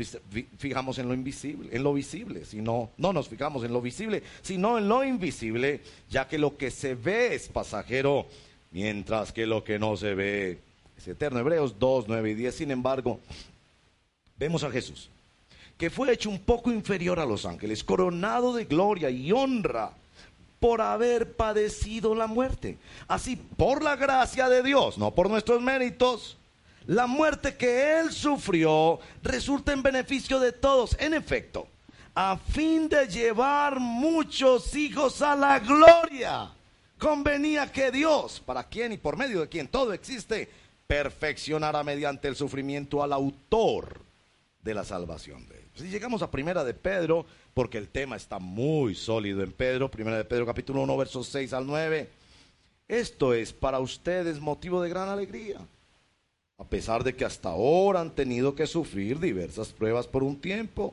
fijamos 0.59 0.99
en 0.99 1.09
lo 1.09 1.15
invisible, 1.15 1.75
en 1.75 1.83
lo 1.83 1.93
visible, 1.93 2.45
sino 2.45 2.91
no 2.99 3.13
nos 3.13 3.29
fijamos 3.29 3.65
en 3.65 3.73
lo 3.73 3.81
visible, 3.81 4.23
sino 4.43 4.79
en 4.79 4.89
lo 4.89 5.03
invisible, 5.03 5.81
ya 6.09 6.29
que 6.29 6.39
lo 6.39 6.57
que 6.57 6.71
se 6.71 6.95
ve 6.95 7.35
es 7.35 7.49
pasajero, 7.49 8.27
mientras 8.71 9.33
que 9.33 9.47
lo 9.47 9.65
que 9.65 9.81
no 9.81 9.97
se 9.97 10.15
ve 10.15 10.61
es 11.01 11.09
eterno. 11.09 11.39
Hebreos 11.39 11.79
2, 11.79 12.05
9 12.09 12.31
y 12.31 12.35
10. 12.35 12.55
Sin 12.55 12.71
embargo, 12.71 13.21
vemos 14.37 14.63
a 14.65 14.71
Jesús, 14.71 15.09
que 15.79 15.89
fue 15.91 16.13
hecho 16.13 16.29
un 16.29 16.41
poco 16.41 16.71
inferior 16.71 17.19
a 17.19 17.27
los 17.27 17.47
ángeles, 17.47 17.83
coronado 17.83 18.55
de 18.55 18.67
gloria 18.67 19.09
y 19.11 19.33
honra 19.33 19.93
por 20.59 20.83
haber 20.83 21.33
padecido 21.33 22.15
la 22.15 22.27
muerte. 22.27 22.77
Así, 23.09 23.37
por 23.37 23.83
la 23.83 23.97
gracia 23.97 24.49
de 24.51 24.63
Dios, 24.63 24.99
no 24.99 25.13
por 25.13 25.31
nuestros 25.31 25.63
méritos, 25.63 26.37
la 26.87 27.07
muerte 27.07 27.57
que 27.57 27.99
Él 28.01 28.13
sufrió 28.13 29.01
resulta 29.23 29.73
en 29.73 29.83
beneficio 29.83 30.39
de 30.39 30.53
todos. 30.53 30.97
En 31.01 31.15
efecto, 31.15 31.67
a 32.15 32.37
fin 32.37 32.91
de 32.91 33.07
llevar 33.07 33.81
muchos 33.81 34.75
hijos 34.77 35.23
a 35.23 35.35
la 35.35 35.61
gloria, 35.61 36.51
convenía 36.99 37.73
que 37.73 37.91
Dios, 37.91 38.43
para 38.45 38.65
quien 38.65 38.93
y 38.93 38.99
por 38.99 39.17
medio 39.17 39.41
de 39.41 39.49
quien 39.49 39.67
todo 39.67 39.95
existe, 39.95 40.51
perfeccionara 40.91 41.85
mediante 41.85 42.27
el 42.27 42.35
sufrimiento 42.35 43.01
al 43.01 43.13
autor 43.13 44.01
de 44.61 44.75
la 44.75 44.85
salvación 44.85 45.47
de 45.47 45.65
Si 45.77 45.89
llegamos 45.89 46.21
a 46.21 46.33
primera 46.33 46.65
de 46.65 46.75
Pedro, 46.75 47.25
porque 47.55 47.79
el 47.79 47.87
tema 47.87 48.17
está 48.17 48.41
muy 48.41 48.97
sólido 48.97 49.45
en 49.45 49.53
Pedro, 49.53 49.89
primera 49.89 50.17
de 50.17 50.25
Pedro 50.25 50.47
capítulo 50.47 50.83
1 50.83 50.97
versos 50.97 51.29
6 51.29 51.53
al 51.53 51.69
9. 51.69 52.09
Esto 52.89 53.35
es 53.35 53.53
para 53.53 53.79
ustedes 53.79 54.41
motivo 54.41 54.83
de 54.83 54.89
gran 54.89 55.09
alegría, 55.09 55.61
a 56.59 56.65
pesar 56.65 57.05
de 57.05 57.15
que 57.15 57.25
hasta 57.25 57.51
ahora 57.51 58.01
han 58.01 58.11
tenido 58.11 58.57
que 58.57 58.67
sufrir 58.67 59.21
diversas 59.21 59.69
pruebas 59.69 60.09
por 60.09 60.25
un 60.25 60.41
tiempo. 60.41 60.93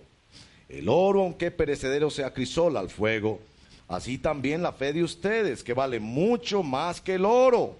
El 0.70 0.90
oro, 0.90 1.24
aunque 1.24 1.50
perecedero, 1.50 2.12
se 2.12 2.24
acrisola 2.24 2.82
al 2.82 2.92
fuego. 2.92 3.40
Así 3.88 4.20
también 4.20 4.62
la 4.62 4.74
fe 4.74 4.94
de 4.94 5.02
ustedes, 5.02 5.64
que 5.64 5.74
vale 5.74 6.00
mucho 6.00 6.62
más 6.62 7.02
que 7.02 7.16
el 7.16 7.26
oro, 7.26 7.78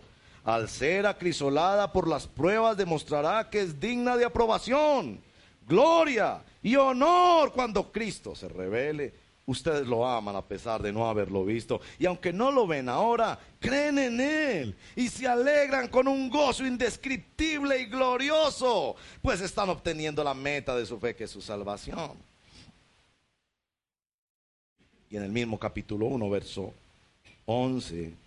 al 0.48 0.70
ser 0.70 1.06
acrisolada 1.06 1.92
por 1.92 2.08
las 2.08 2.26
pruebas, 2.26 2.78
demostrará 2.78 3.50
que 3.50 3.60
es 3.60 3.82
digna 3.82 4.16
de 4.16 4.24
aprobación, 4.24 5.20
gloria 5.68 6.42
y 6.64 6.78
honor 6.78 7.52
cuando 7.52 7.92
Cristo 7.92 8.34
se 8.34 8.48
revele. 8.48 9.14
Ustedes 9.46 9.86
lo 9.86 10.08
aman 10.08 10.38
a 10.38 10.42
pesar 10.42 10.82
de 10.82 10.94
no 10.94 11.06
haberlo 11.06 11.44
visto. 11.44 11.82
Y 12.00 12.06
aunque 12.06 12.32
no 12.32 12.50
lo 12.50 12.66
ven 12.66 12.88
ahora, 12.88 13.38
creen 13.60 14.00
en 14.00 14.22
Él 14.22 14.76
y 14.96 15.10
se 15.10 15.28
alegran 15.28 15.90
con 15.90 16.08
un 16.08 16.30
gozo 16.30 16.66
indescriptible 16.66 17.82
y 17.82 17.86
glorioso, 17.88 18.96
pues 19.22 19.42
están 19.42 19.70
obteniendo 19.70 20.24
la 20.24 20.34
meta 20.34 20.78
de 20.78 20.86
su 20.86 20.98
fe, 20.98 21.14
que 21.14 21.26
es 21.26 21.32
su 21.32 21.42
salvación. 21.42 22.14
Y 25.10 25.18
en 25.18 25.24
el 25.24 25.32
mismo 25.32 25.60
capítulo 25.60 26.06
1, 26.06 26.30
verso 26.30 26.74
11, 27.46 28.27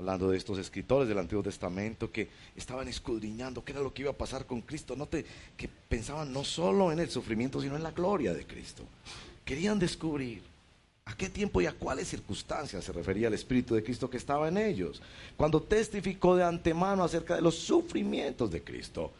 hablando 0.00 0.30
de 0.30 0.38
estos 0.38 0.58
escritores 0.58 1.06
del 1.08 1.18
Antiguo 1.18 1.42
Testamento 1.42 2.10
que 2.10 2.28
estaban 2.56 2.88
escudriñando 2.88 3.62
qué 3.62 3.72
era 3.72 3.82
lo 3.82 3.92
que 3.92 4.02
iba 4.02 4.10
a 4.10 4.16
pasar 4.16 4.46
con 4.46 4.62
Cristo, 4.62 4.96
note 4.96 5.26
que 5.58 5.68
pensaban 5.68 6.32
no 6.32 6.42
solo 6.42 6.90
en 6.90 7.00
el 7.00 7.10
sufrimiento, 7.10 7.60
sino 7.60 7.76
en 7.76 7.82
la 7.82 7.90
gloria 7.90 8.32
de 8.32 8.46
Cristo. 8.46 8.84
Querían 9.44 9.78
descubrir 9.78 10.42
a 11.04 11.14
qué 11.14 11.28
tiempo 11.28 11.60
y 11.60 11.66
a 11.66 11.72
cuáles 11.72 12.08
circunstancias 12.08 12.82
se 12.82 12.92
refería 12.92 13.28
el 13.28 13.34
Espíritu 13.34 13.74
de 13.74 13.84
Cristo 13.84 14.08
que 14.08 14.16
estaba 14.16 14.48
en 14.48 14.56
ellos, 14.56 15.02
cuando 15.36 15.60
testificó 15.60 16.34
de 16.34 16.44
antemano 16.44 17.04
acerca 17.04 17.36
de 17.36 17.42
los 17.42 17.56
sufrimientos 17.56 18.50
de 18.50 18.62
Cristo 18.62 19.12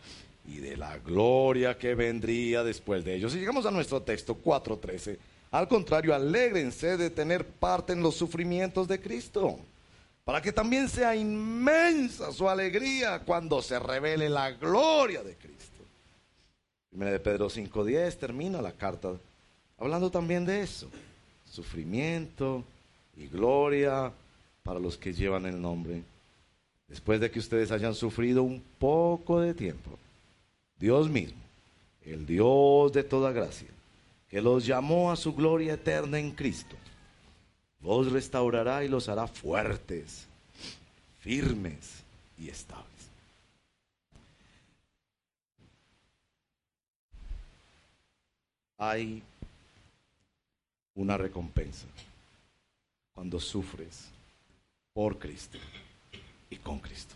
y 0.48 0.58
de 0.58 0.78
la 0.78 0.96
gloria 0.98 1.76
que 1.76 1.94
vendría 1.94 2.64
después 2.64 3.04
de 3.04 3.16
ellos. 3.16 3.34
Y 3.34 3.38
llegamos 3.38 3.66
a 3.66 3.70
nuestro 3.70 4.00
texto 4.00 4.34
4.13. 4.42 5.18
Al 5.50 5.68
contrario, 5.68 6.14
alégrense 6.14 6.96
de 6.96 7.10
tener 7.10 7.44
parte 7.44 7.92
en 7.92 8.02
los 8.02 8.14
sufrimientos 8.14 8.88
de 8.88 8.98
Cristo 8.98 9.58
para 10.24 10.40
que 10.40 10.52
también 10.52 10.88
sea 10.88 11.16
inmensa 11.16 12.32
su 12.32 12.48
alegría 12.48 13.20
cuando 13.20 13.62
se 13.62 13.78
revele 13.78 14.28
la 14.28 14.52
gloria 14.52 15.22
de 15.22 15.34
Cristo. 15.34 15.84
Primera 16.90 17.12
de 17.12 17.20
Pedro 17.20 17.48
5.10 17.48 18.16
termina 18.18 18.60
la 18.60 18.72
carta 18.72 19.12
hablando 19.80 20.10
también 20.10 20.44
de 20.44 20.62
eso, 20.62 20.88
sufrimiento 21.50 22.62
y 23.16 23.26
gloria 23.26 24.12
para 24.62 24.78
los 24.78 24.96
que 24.96 25.12
llevan 25.12 25.46
el 25.46 25.60
nombre. 25.60 26.02
Después 26.86 27.20
de 27.20 27.30
que 27.30 27.38
ustedes 27.38 27.70
hayan 27.70 27.94
sufrido 27.94 28.42
un 28.42 28.62
poco 28.78 29.40
de 29.40 29.54
tiempo, 29.54 29.98
Dios 30.78 31.08
mismo, 31.08 31.40
el 32.04 32.26
Dios 32.26 32.92
de 32.92 33.04
toda 33.04 33.32
gracia, 33.32 33.68
que 34.28 34.40
los 34.40 34.66
llamó 34.66 35.10
a 35.10 35.16
su 35.16 35.34
gloria 35.34 35.74
eterna 35.74 36.18
en 36.18 36.32
Cristo, 36.32 36.76
los 37.80 38.12
restaurará 38.12 38.84
y 38.84 38.88
los 38.88 39.08
hará 39.08 39.26
fuertes, 39.26 40.26
firmes 41.20 42.02
y 42.38 42.48
estables. 42.48 42.86
Hay 48.78 49.22
una 50.94 51.16
recompensa 51.16 51.86
cuando 53.14 53.38
sufres 53.38 54.08
por 54.94 55.18
Cristo 55.18 55.58
y 56.48 56.56
con 56.56 56.78
Cristo. 56.78 57.14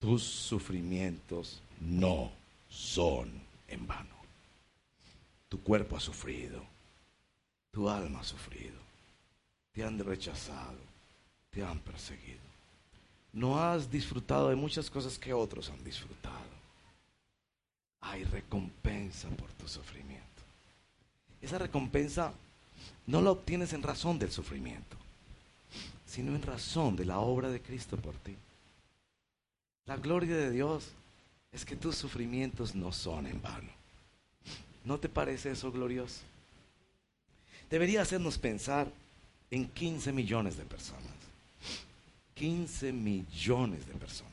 Tus 0.00 0.22
sufrimientos 0.22 1.60
no 1.80 2.30
son 2.68 3.30
en 3.68 3.86
vano. 3.86 4.16
Tu 5.48 5.60
cuerpo 5.62 5.96
ha 5.96 6.00
sufrido 6.00 6.77
tu 7.78 7.88
alma 7.88 8.18
ha 8.18 8.24
sufrido. 8.24 8.74
Te 9.72 9.84
han 9.84 10.00
rechazado. 10.00 10.80
Te 11.48 11.62
han 11.62 11.78
perseguido. 11.78 12.40
No 13.32 13.62
has 13.62 13.88
disfrutado 13.88 14.48
de 14.48 14.56
muchas 14.56 14.90
cosas 14.90 15.16
que 15.16 15.32
otros 15.32 15.70
han 15.70 15.84
disfrutado. 15.84 16.58
hay 18.00 18.24
recompensa 18.24 19.28
por 19.28 19.48
tu 19.52 19.68
sufrimiento. 19.68 20.42
Esa 21.40 21.58
recompensa 21.58 22.32
no 23.06 23.22
la 23.22 23.30
obtienes 23.30 23.72
en 23.72 23.84
razón 23.84 24.18
del 24.18 24.32
sufrimiento, 24.32 24.96
sino 26.04 26.34
en 26.34 26.42
razón 26.42 26.96
de 26.96 27.04
la 27.04 27.20
obra 27.20 27.48
de 27.48 27.60
Cristo 27.60 27.96
por 27.96 28.14
ti. 28.16 28.34
La 29.86 29.96
gloria 29.96 30.36
de 30.36 30.50
Dios 30.50 30.88
es 31.52 31.64
que 31.64 31.76
tus 31.76 31.94
sufrimientos 31.94 32.74
no 32.74 32.90
son 32.92 33.28
en 33.28 33.40
vano. 33.40 33.70
¿No 34.84 34.98
te 34.98 35.08
parece 35.08 35.52
eso 35.52 35.70
glorioso? 35.70 36.22
Debería 37.70 38.02
hacernos 38.02 38.38
pensar 38.38 38.88
en 39.50 39.66
15 39.68 40.12
millones 40.12 40.56
de 40.56 40.64
personas. 40.64 41.02
15 42.34 42.92
millones 42.92 43.86
de 43.86 43.94
personas. 43.94 44.32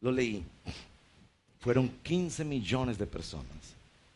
Lo 0.00 0.12
leí. 0.12 0.44
Fueron 1.60 1.88
15 2.02 2.44
millones 2.44 2.98
de 2.98 3.06
personas 3.06 3.46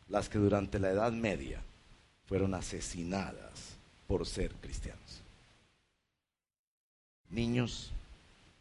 las 0.09 0.29
que 0.29 0.39
durante 0.39 0.79
la 0.79 0.91
Edad 0.91 1.13
Media 1.13 1.61
fueron 2.27 2.55
asesinadas 2.55 3.75
por 4.07 4.27
ser 4.27 4.53
cristianos. 4.61 5.01
Niños, 7.31 7.91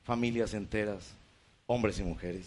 familias 0.04 0.54
enteras, 0.54 1.12
hombres 1.68 2.00
y 2.00 2.04
mujeres, 2.04 2.46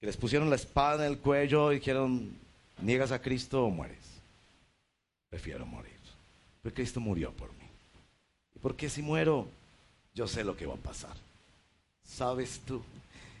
que 0.00 0.06
les 0.06 0.16
pusieron 0.16 0.50
la 0.50 0.56
espada 0.56 1.06
en 1.06 1.12
el 1.12 1.18
cuello 1.18 1.70
y 1.70 1.76
dijeron, 1.76 2.34
niegas 2.80 3.12
a 3.12 3.22
Cristo 3.22 3.64
o 3.64 3.70
mueres. 3.70 4.11
Prefiero 5.32 5.64
morir. 5.64 5.96
Porque 6.62 6.82
Cristo 6.82 7.00
murió 7.00 7.32
por 7.32 7.48
mí. 7.48 7.64
¿Y 8.54 8.58
porque 8.58 8.90
si 8.90 9.00
muero, 9.00 9.48
yo 10.14 10.28
sé 10.28 10.44
lo 10.44 10.54
que 10.54 10.66
va 10.66 10.74
a 10.74 10.76
pasar? 10.76 11.16
¿Sabes 12.04 12.60
tú? 12.66 12.82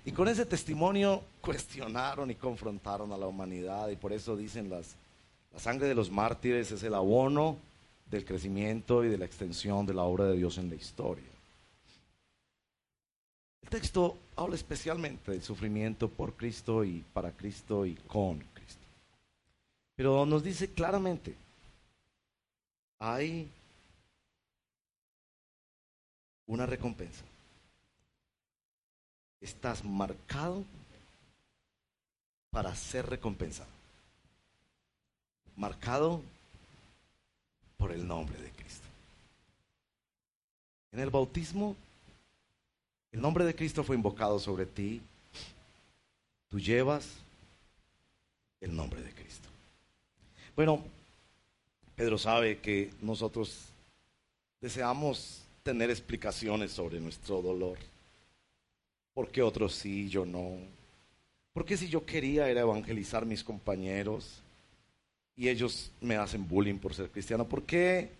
Y 0.06 0.12
con 0.12 0.26
ese 0.26 0.46
testimonio 0.46 1.22
cuestionaron 1.42 2.30
y 2.30 2.34
confrontaron 2.34 3.12
a 3.12 3.18
la 3.18 3.26
humanidad 3.26 3.90
y 3.90 3.96
por 3.96 4.14
eso 4.14 4.38
dicen 4.38 4.70
las 4.70 4.96
la 5.52 5.60
sangre 5.60 5.86
de 5.86 5.94
los 5.94 6.10
mártires 6.10 6.72
es 6.72 6.82
el 6.82 6.94
abono 6.94 7.58
del 8.10 8.24
crecimiento 8.24 9.04
y 9.04 9.08
de 9.08 9.18
la 9.18 9.26
extensión 9.26 9.84
de 9.84 9.92
la 9.92 10.02
obra 10.04 10.24
de 10.24 10.38
Dios 10.38 10.56
en 10.56 10.70
la 10.70 10.76
historia. 10.76 11.28
El 13.62 13.68
texto 13.68 14.16
habla 14.34 14.54
especialmente 14.54 15.30
del 15.30 15.42
sufrimiento 15.42 16.08
por 16.08 16.32
Cristo 16.36 16.84
y 16.84 17.04
para 17.12 17.32
Cristo 17.32 17.84
y 17.84 17.94
con 17.94 18.38
Cristo. 18.54 18.80
Pero 19.94 20.24
nos 20.24 20.42
dice 20.42 20.68
claramente, 20.68 21.36
hay 23.02 23.50
una 26.46 26.66
recompensa. 26.66 27.24
Estás 29.40 29.84
marcado 29.84 30.64
para 32.50 32.74
ser 32.76 33.08
recompensado 33.08 33.82
marcado 35.56 36.22
por 37.76 37.92
el 37.92 38.06
nombre 38.06 38.36
de 38.38 38.50
Cristo. 38.50 38.86
En 40.92 41.00
el 41.00 41.10
bautismo, 41.10 41.76
el 43.12 43.20
nombre 43.20 43.44
de 43.44 43.54
Cristo 43.54 43.84
fue 43.84 43.96
invocado 43.96 44.38
sobre 44.38 44.66
ti. 44.66 45.00
Tú 46.48 46.58
llevas 46.58 47.08
el 48.60 48.74
nombre 48.74 49.02
de 49.02 49.12
Cristo. 49.12 49.48
Bueno, 50.54 50.82
Pedro 52.02 52.18
sabe 52.18 52.58
que 52.58 52.90
nosotros 53.00 53.68
deseamos 54.60 55.44
tener 55.62 55.88
explicaciones 55.88 56.72
sobre 56.72 56.98
nuestro 56.98 57.40
dolor. 57.40 57.78
¿Por 59.14 59.30
qué 59.30 59.40
otros 59.40 59.72
sí, 59.72 60.08
yo 60.08 60.26
no? 60.26 60.56
¿Por 61.52 61.64
qué 61.64 61.76
si 61.76 61.88
yo 61.88 62.04
quería 62.04 62.48
era 62.48 62.62
evangelizar 62.62 63.24
mis 63.24 63.44
compañeros? 63.44 64.42
y 65.36 65.48
ellos 65.48 65.92
me 66.00 66.16
hacen 66.16 66.48
bullying 66.48 66.78
por 66.78 66.92
ser 66.92 67.08
cristiano. 67.08 67.46
¿Por 67.46 67.62
qué? 67.62 68.10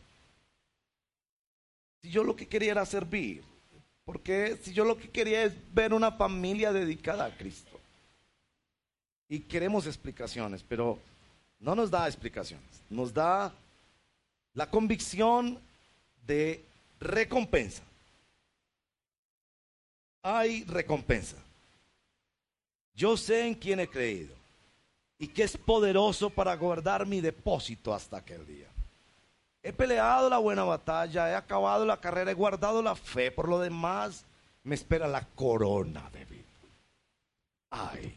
Si 2.03 2.09
yo 2.09 2.23
lo 2.23 2.37
que 2.37 2.47
quería 2.47 2.71
era 2.71 2.87
servir. 2.87 3.43
¿Por 4.05 4.21
qué? 4.21 4.57
Si 4.63 4.73
yo 4.73 4.85
lo 4.85 4.97
que 4.97 5.11
quería 5.11 5.43
es 5.43 5.55
ver 5.75 5.93
una 5.93 6.13
familia 6.13 6.73
dedicada 6.73 7.25
a 7.25 7.37
Cristo. 7.37 7.81
Y 9.29 9.41
queremos 9.41 9.89
explicaciones, 9.89 10.63
pero 10.63 11.01
no 11.59 11.75
nos 11.75 11.91
da 11.91 12.07
explicaciones. 12.07 12.81
Nos 12.89 13.13
da 13.13 13.53
la 14.55 14.71
convicción 14.71 15.59
de 16.27 16.65
recompensa. 17.01 17.83
Hay 20.23 20.65
recompensa. 20.65 21.37
Yo 22.95 23.17
sé 23.17 23.47
en 23.47 23.55
quién 23.55 23.81
he 23.81 23.89
creído 23.89 24.35
y 25.19 25.29
que 25.29 25.45
es 25.45 25.57
poderoso 25.57 26.31
para 26.31 26.55
guardar 26.57 27.07
mi 27.07 27.21
depósito 27.21 27.95
hasta 27.95 28.19
aquel 28.19 28.47
día. 28.47 28.67
He 29.63 29.73
peleado 29.73 30.29
la 30.29 30.39
buena 30.39 30.65
batalla, 30.65 31.31
he 31.31 31.35
acabado 31.35 31.87
la 31.87 32.01
carrera, 32.01 32.33
he 32.33 32.35
guardado 32.35 32.83
la 32.83 32.97
fe, 32.97 33.31
por 33.31 33.49
lo 33.49 33.61
demás 33.61 34.25
me 34.65 34.75
espera 34.75 35.07
la 35.07 35.25
corona 35.35 36.09
de 36.11 36.25
vida. 36.25 36.43
Hay 37.71 38.15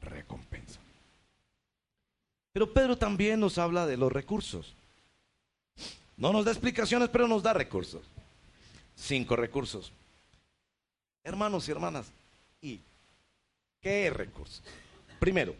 recompensa. 0.00 0.80
Pero 2.52 2.72
Pedro 2.72 2.96
también 2.96 3.38
nos 3.40 3.58
habla 3.58 3.86
de 3.86 3.96
los 3.96 4.10
recursos. 4.10 4.74
No 6.18 6.32
nos 6.32 6.44
da 6.44 6.50
explicaciones, 6.50 7.08
pero 7.08 7.28
nos 7.28 7.42
da 7.42 7.52
recursos. 7.52 8.02
Cinco 8.96 9.36
recursos. 9.36 9.92
Hermanos 11.22 11.68
y 11.68 11.70
hermanas, 11.70 12.06
¿y 12.60 12.80
qué 13.80 14.10
recursos? 14.10 14.62
Primero, 15.20 15.54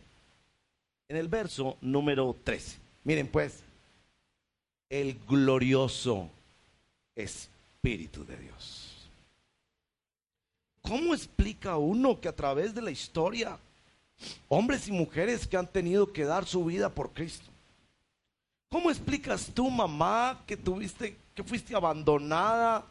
en 1.09 1.17
el 1.17 1.29
verso 1.29 1.77
número 1.81 2.37
13. 2.43 2.77
Miren 3.05 3.29
pues, 3.29 3.63
el 4.91 5.19
glorioso 5.29 6.29
Espíritu 7.15 8.25
de 8.25 8.37
Dios. 8.37 9.09
¿Cómo 10.83 11.15
explica 11.15 11.77
uno 11.77 12.21
que 12.21 12.29
a 12.29 12.35
través 12.35 12.75
de 12.75 12.83
la 12.83 12.91
historia, 12.91 13.59
hombres 14.49 14.89
y 14.89 14.93
mujeres 14.93 15.47
que 15.47 15.57
han 15.57 15.67
tenido 15.67 16.13
que 16.13 16.25
dar 16.25 16.47
su 16.47 16.65
vida 16.65 16.89
por 16.89 17.13
Cristo? 17.13 17.48
¿Cómo 18.71 18.91
explicas 18.91 19.51
tú, 19.55 19.71
mamá, 19.71 20.43
que 20.47 20.57
tuviste, 20.57 21.17
que 21.35 21.43
fuiste 21.43 21.75
abandonada, 21.75 22.85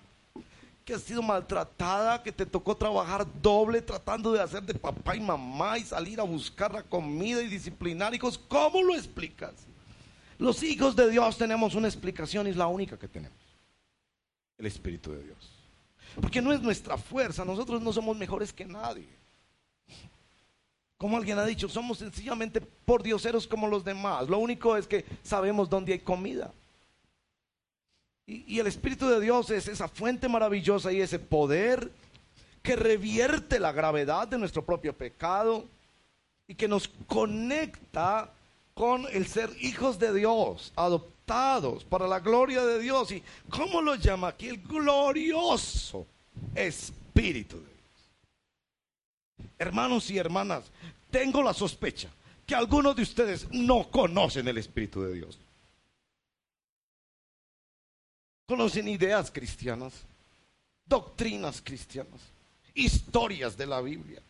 que 0.83 0.93
has 0.93 1.03
sido 1.03 1.21
maltratada, 1.21 2.23
que 2.23 2.31
te 2.31 2.45
tocó 2.45 2.75
trabajar 2.75 3.27
doble 3.41 3.81
tratando 3.81 4.31
de 4.31 4.41
hacer 4.41 4.63
de 4.63 4.73
papá 4.73 5.15
y 5.15 5.19
mamá 5.19 5.77
y 5.77 5.83
salir 5.83 6.19
a 6.19 6.23
buscar 6.23 6.73
la 6.73 6.81
comida 6.81 7.43
y 7.43 7.47
disciplinar 7.47 8.15
hijos. 8.15 8.37
¿Cómo 8.37 8.81
lo 8.81 8.95
explicas? 8.95 9.53
Los 10.39 10.63
hijos 10.63 10.95
de 10.95 11.09
Dios 11.09 11.37
tenemos 11.37 11.75
una 11.75 11.87
explicación 11.87 12.47
y 12.47 12.51
es 12.51 12.55
la 12.55 12.67
única 12.67 12.97
que 12.97 13.07
tenemos. 13.07 13.37
El 14.57 14.65
Espíritu 14.65 15.11
de 15.11 15.23
Dios. 15.23 15.37
Porque 16.19 16.41
no 16.41 16.51
es 16.53 16.61
nuestra 16.61 16.97
fuerza, 16.97 17.45
nosotros 17.45 17.81
no 17.81 17.93
somos 17.93 18.17
mejores 18.17 18.51
que 18.51 18.65
nadie. 18.65 19.07
Como 20.97 21.15
alguien 21.15 21.37
ha 21.37 21.45
dicho, 21.45 21.69
somos 21.69 21.99
sencillamente 21.99 22.59
por 22.59 23.03
dioseros 23.03 23.47
como 23.47 23.67
los 23.67 23.83
demás. 23.83 24.27
Lo 24.27 24.39
único 24.39 24.75
es 24.75 24.87
que 24.87 25.05
sabemos 25.23 25.69
dónde 25.69 25.93
hay 25.93 25.99
comida. 25.99 26.51
Y, 28.25 28.59
el 28.59 28.67
Espíritu 28.67 29.07
de 29.07 29.21
Dios 29.21 29.49
es 29.51 29.67
esa 29.67 29.87
fuente 29.87 30.27
maravillosa 30.27 30.91
y 30.91 30.99
ese 30.99 31.17
poder 31.17 31.89
que 32.61 32.75
revierte 32.75 33.59
la 33.59 33.71
gravedad 33.71 34.27
de 34.27 34.37
nuestro 34.37 34.65
propio 34.65 34.91
pecado 34.91 35.65
y 36.45 36.55
que 36.55 36.67
nos 36.67 36.89
conecta 37.07 38.29
con 38.73 39.05
el 39.13 39.27
ser 39.27 39.49
hijos 39.61 39.97
de 39.97 40.13
Dios, 40.13 40.73
adoptados 40.75 41.85
para 41.85 42.05
la 42.07 42.19
gloria 42.19 42.65
de 42.65 42.79
Dios. 42.79 43.11
¿Y 43.11 43.23
cómo 43.49 43.81
lo 43.81 43.95
llama 43.95 44.29
aquí? 44.29 44.49
El 44.49 44.61
glorioso 44.61 46.05
Espíritu 46.53 47.57
de 47.57 47.63
Dios. 47.63 47.76
Hermanos 49.59 50.09
y 50.11 50.17
hermanas, 50.17 50.65
tengo 51.11 51.41
la 51.41 51.53
sospecha 51.53 52.09
que 52.45 52.55
algunos 52.55 52.95
de 52.95 53.03
ustedes 53.03 53.47
no 53.51 53.89
conocen 53.89 54.47
el 54.47 54.57
Espíritu 54.57 55.01
de 55.01 55.13
Dios 55.13 55.37
conocen 58.47 58.87
ideas 58.87 59.29
cristianas, 59.29 59.93
doctrinas 60.85 61.61
cristianas, 61.61 62.21
historias 62.73 63.57
de 63.57 63.65
la 63.65 63.81
Biblia, 63.81 64.21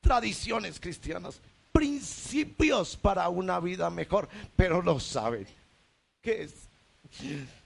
tradiciones 0.00 0.80
cristianas, 0.80 1.40
principios 1.70 2.96
para 2.96 3.28
una 3.28 3.60
vida 3.60 3.88
mejor, 3.88 4.28
pero 4.56 4.82
no 4.82 4.98
saben 4.98 5.46
qué 6.20 6.42
es 6.42 6.52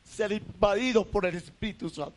ser 0.04 0.32
invadido 0.32 1.04
por 1.04 1.24
el 1.24 1.36
Espíritu 1.36 1.88
Santo. 1.88 2.14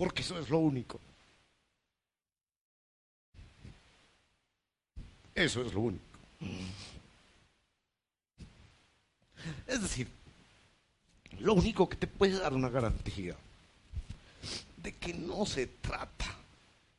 Porque 0.00 0.22
eso 0.22 0.38
es 0.38 0.48
lo 0.48 0.56
único. 0.60 0.98
Eso 5.34 5.60
es 5.60 5.74
lo 5.74 5.80
único. 5.80 6.04
Es 9.66 9.82
decir, 9.82 10.08
lo 11.40 11.52
único 11.52 11.86
que 11.86 11.96
te 11.96 12.06
puede 12.06 12.38
dar 12.38 12.54
una 12.54 12.70
garantía 12.70 13.36
de 14.78 14.92
que 14.94 15.12
no 15.12 15.44
se 15.44 15.66
trata 15.66 16.34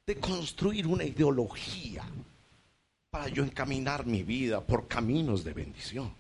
de 0.06 0.18
construir 0.18 0.86
una 0.86 1.04
ideología 1.04 2.06
para 3.10 3.30
yo 3.30 3.44
encaminar 3.44 4.06
mi 4.06 4.22
vida 4.22 4.62
por 4.62 4.88
caminos 4.88 5.44
de 5.44 5.54
bendición, 5.54 6.14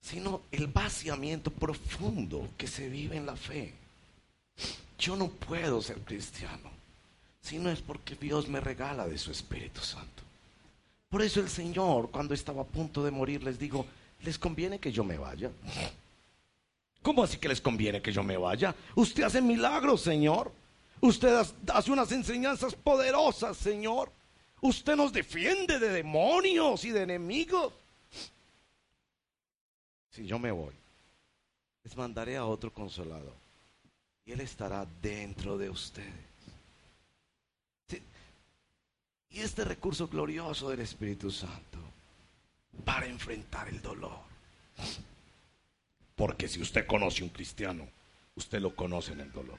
sino 0.00 0.40
el 0.50 0.68
vaciamiento 0.68 1.50
profundo 1.50 2.48
que 2.56 2.66
se 2.66 2.88
vive 2.88 3.18
en 3.18 3.26
la 3.26 3.36
fe. 3.36 3.87
Yo 4.98 5.16
no 5.16 5.28
puedo 5.28 5.80
ser 5.80 5.98
cristiano 6.00 6.70
si 7.40 7.58
no 7.58 7.70
es 7.70 7.80
porque 7.80 8.14
Dios 8.14 8.48
me 8.48 8.60
regala 8.60 9.06
de 9.06 9.16
su 9.16 9.30
Espíritu 9.30 9.80
Santo. 9.80 10.22
Por 11.08 11.22
eso 11.22 11.40
el 11.40 11.48
Señor, 11.48 12.10
cuando 12.10 12.34
estaba 12.34 12.62
a 12.62 12.66
punto 12.66 13.02
de 13.02 13.10
morir, 13.10 13.42
les 13.42 13.58
dijo, 13.58 13.86
¿les 14.22 14.38
conviene 14.38 14.78
que 14.78 14.92
yo 14.92 15.02
me 15.02 15.16
vaya? 15.16 15.50
¿Cómo 17.02 17.22
así 17.22 17.38
que 17.38 17.48
les 17.48 17.60
conviene 17.60 18.02
que 18.02 18.12
yo 18.12 18.22
me 18.22 18.36
vaya? 18.36 18.74
Usted 18.94 19.22
hace 19.22 19.40
milagros, 19.40 20.02
Señor. 20.02 20.52
Usted 21.00 21.34
hace 21.72 21.90
unas 21.90 22.12
enseñanzas 22.12 22.74
poderosas, 22.74 23.56
Señor. 23.56 24.12
Usted 24.60 24.96
nos 24.96 25.12
defiende 25.12 25.78
de 25.78 25.88
demonios 25.88 26.84
y 26.84 26.90
de 26.90 27.02
enemigos. 27.02 27.72
Si 30.10 30.26
yo 30.26 30.38
me 30.38 30.50
voy, 30.50 30.74
les 31.84 31.96
mandaré 31.96 32.36
a 32.36 32.44
otro 32.44 32.72
consolador. 32.72 33.47
Él 34.32 34.40
estará 34.40 34.86
dentro 35.00 35.56
de 35.56 35.70
ustedes. 35.70 36.28
Y 39.30 39.40
este 39.40 39.64
recurso 39.64 40.08
glorioso 40.08 40.70
del 40.70 40.80
Espíritu 40.80 41.30
Santo 41.30 41.78
para 42.84 43.06
enfrentar 43.06 43.68
el 43.68 43.80
dolor. 43.82 44.18
Porque 46.16 46.48
si 46.48 46.60
usted 46.60 46.86
conoce 46.86 47.22
un 47.22 47.28
cristiano, 47.28 47.86
usted 48.34 48.60
lo 48.60 48.74
conoce 48.74 49.12
en 49.12 49.20
el 49.20 49.32
dolor. 49.32 49.58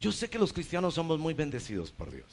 Yo 0.00 0.10
sé 0.10 0.28
que 0.28 0.38
los 0.38 0.52
cristianos 0.52 0.94
somos 0.94 1.18
muy 1.18 1.32
bendecidos 1.32 1.92
por 1.92 2.10
Dios. 2.10 2.26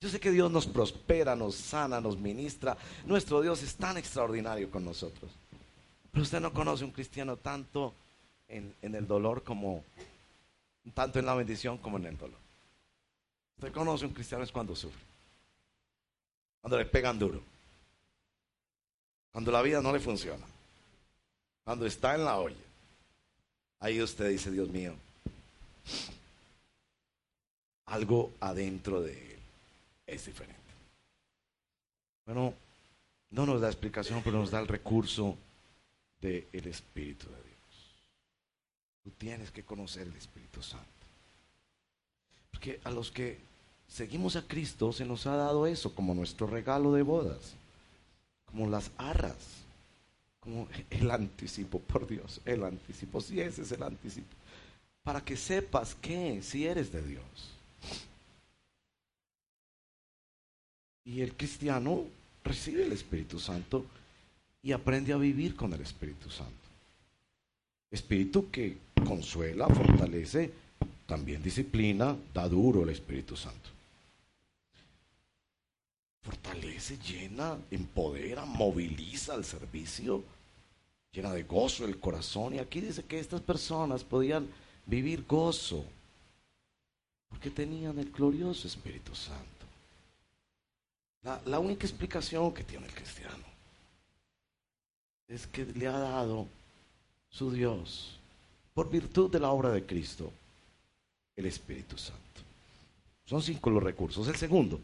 Yo 0.00 0.08
sé 0.08 0.20
que 0.20 0.30
Dios 0.30 0.50
nos 0.50 0.66
prospera, 0.66 1.34
nos 1.34 1.56
sana, 1.56 2.00
nos 2.00 2.18
ministra. 2.18 2.76
Nuestro 3.06 3.40
Dios 3.40 3.62
es 3.62 3.74
tan 3.74 3.96
extraordinario 3.96 4.70
con 4.70 4.84
nosotros. 4.84 5.32
Pero 6.12 6.22
usted 6.22 6.40
no 6.40 6.52
conoce 6.52 6.84
un 6.84 6.90
cristiano 6.90 7.36
tanto 7.36 7.94
en, 8.48 8.74
en 8.82 8.94
el 8.94 9.06
dolor 9.06 9.42
como, 9.42 9.84
tanto 10.94 11.18
en 11.18 11.26
la 11.26 11.34
bendición 11.34 11.78
como 11.78 11.98
en 11.98 12.06
el 12.06 12.18
dolor. 12.18 12.38
Usted 13.58 13.72
conoce 13.72 14.06
un 14.06 14.14
cristiano 14.14 14.44
es 14.44 14.52
cuando 14.52 14.76
sufre, 14.76 15.02
cuando 16.60 16.78
le 16.78 16.84
pegan 16.84 17.18
duro, 17.18 17.42
cuando 19.32 19.50
la 19.50 19.62
vida 19.62 19.80
no 19.82 19.92
le 19.92 20.00
funciona, 20.00 20.46
cuando 21.64 21.84
está 21.84 22.14
en 22.14 22.24
la 22.24 22.38
olla. 22.38 22.56
Ahí 23.80 24.00
usted 24.00 24.28
dice, 24.30 24.50
Dios 24.50 24.68
mío, 24.68 24.94
algo 27.86 28.32
adentro 28.40 29.00
de 29.00 29.12
él 29.12 29.38
es 30.06 30.26
diferente. 30.26 30.58
Bueno, 32.26 32.54
no 33.30 33.46
nos 33.46 33.60
da 33.60 33.68
explicación, 33.68 34.22
pero 34.22 34.38
nos 34.38 34.50
da 34.50 34.60
el 34.60 34.68
recurso 34.68 35.36
del 36.20 36.66
Espíritu 36.66 37.26
de 37.26 37.36
Dios. 37.36 37.48
Tú 39.04 39.10
tienes 39.18 39.50
que 39.50 39.62
conocer 39.62 40.06
el 40.06 40.16
Espíritu 40.16 40.62
Santo. 40.62 40.86
Porque 42.50 42.80
a 42.84 42.90
los 42.90 43.10
que 43.10 43.38
seguimos 43.86 44.36
a 44.36 44.42
Cristo 44.42 44.92
se 44.92 45.04
nos 45.04 45.26
ha 45.26 45.36
dado 45.36 45.66
eso 45.66 45.94
como 45.94 46.14
nuestro 46.14 46.46
regalo 46.46 46.92
de 46.92 47.02
bodas, 47.02 47.54
como 48.46 48.68
las 48.68 48.90
arras, 48.98 49.64
como 50.40 50.68
el 50.90 51.10
anticipo, 51.10 51.80
por 51.80 52.06
Dios, 52.06 52.40
el 52.44 52.64
anticipo, 52.64 53.20
si 53.20 53.40
ese 53.40 53.62
es 53.62 53.72
el 53.72 53.82
anticipo, 53.82 54.34
para 55.02 55.20
que 55.20 55.36
sepas 55.36 55.94
que 55.94 56.42
si 56.42 56.66
eres 56.66 56.92
de 56.92 57.02
Dios. 57.02 57.50
Y 61.04 61.22
el 61.22 61.34
cristiano 61.34 62.04
recibe 62.44 62.84
el 62.84 62.92
Espíritu 62.92 63.38
Santo 63.38 63.86
y 64.62 64.72
aprende 64.72 65.12
a 65.12 65.16
vivir 65.16 65.54
con 65.54 65.72
el 65.72 65.80
Espíritu 65.80 66.30
Santo. 66.30 66.52
Espíritu 67.90 68.50
que 68.50 68.78
consuela, 69.06 69.68
fortalece, 69.68 70.52
también 71.06 71.42
disciplina, 71.42 72.16
da 72.34 72.48
duro 72.48 72.82
el 72.82 72.90
Espíritu 72.90 73.36
Santo. 73.36 73.70
Fortalece, 76.22 76.98
llena, 76.98 77.56
empodera, 77.70 78.44
moviliza 78.44 79.34
al 79.34 79.44
servicio, 79.44 80.22
llena 81.12 81.32
de 81.32 81.44
gozo 81.44 81.86
el 81.86 81.98
corazón. 81.98 82.54
Y 82.54 82.58
aquí 82.58 82.80
dice 82.80 83.04
que 83.04 83.18
estas 83.18 83.40
personas 83.40 84.04
podían 84.04 84.46
vivir 84.84 85.24
gozo 85.26 85.84
porque 87.30 87.50
tenían 87.50 87.98
el 87.98 88.10
glorioso 88.10 88.66
Espíritu 88.66 89.14
Santo. 89.14 89.44
La, 91.22 91.40
la, 91.46 91.58
única 91.58 91.86
explicación 91.86 92.52
que 92.52 92.64
tiene 92.64 92.86
el 92.86 92.94
cristiano 92.94 93.44
es 95.28 95.46
que 95.46 95.64
le 95.64 95.86
ha 95.86 95.98
dado 95.98 96.46
su 97.30 97.52
Dios, 97.52 98.18
por 98.74 98.90
virtud 98.90 99.30
de 99.30 99.38
la 99.38 99.50
obra 99.50 99.70
de 99.70 99.84
Cristo, 99.84 100.32
el 101.36 101.46
Espíritu 101.46 101.98
Santo. 101.98 102.22
Son 103.26 103.42
cinco 103.42 103.68
los 103.68 103.82
recursos. 103.82 104.26
El 104.26 104.36
segundo, 104.36 104.80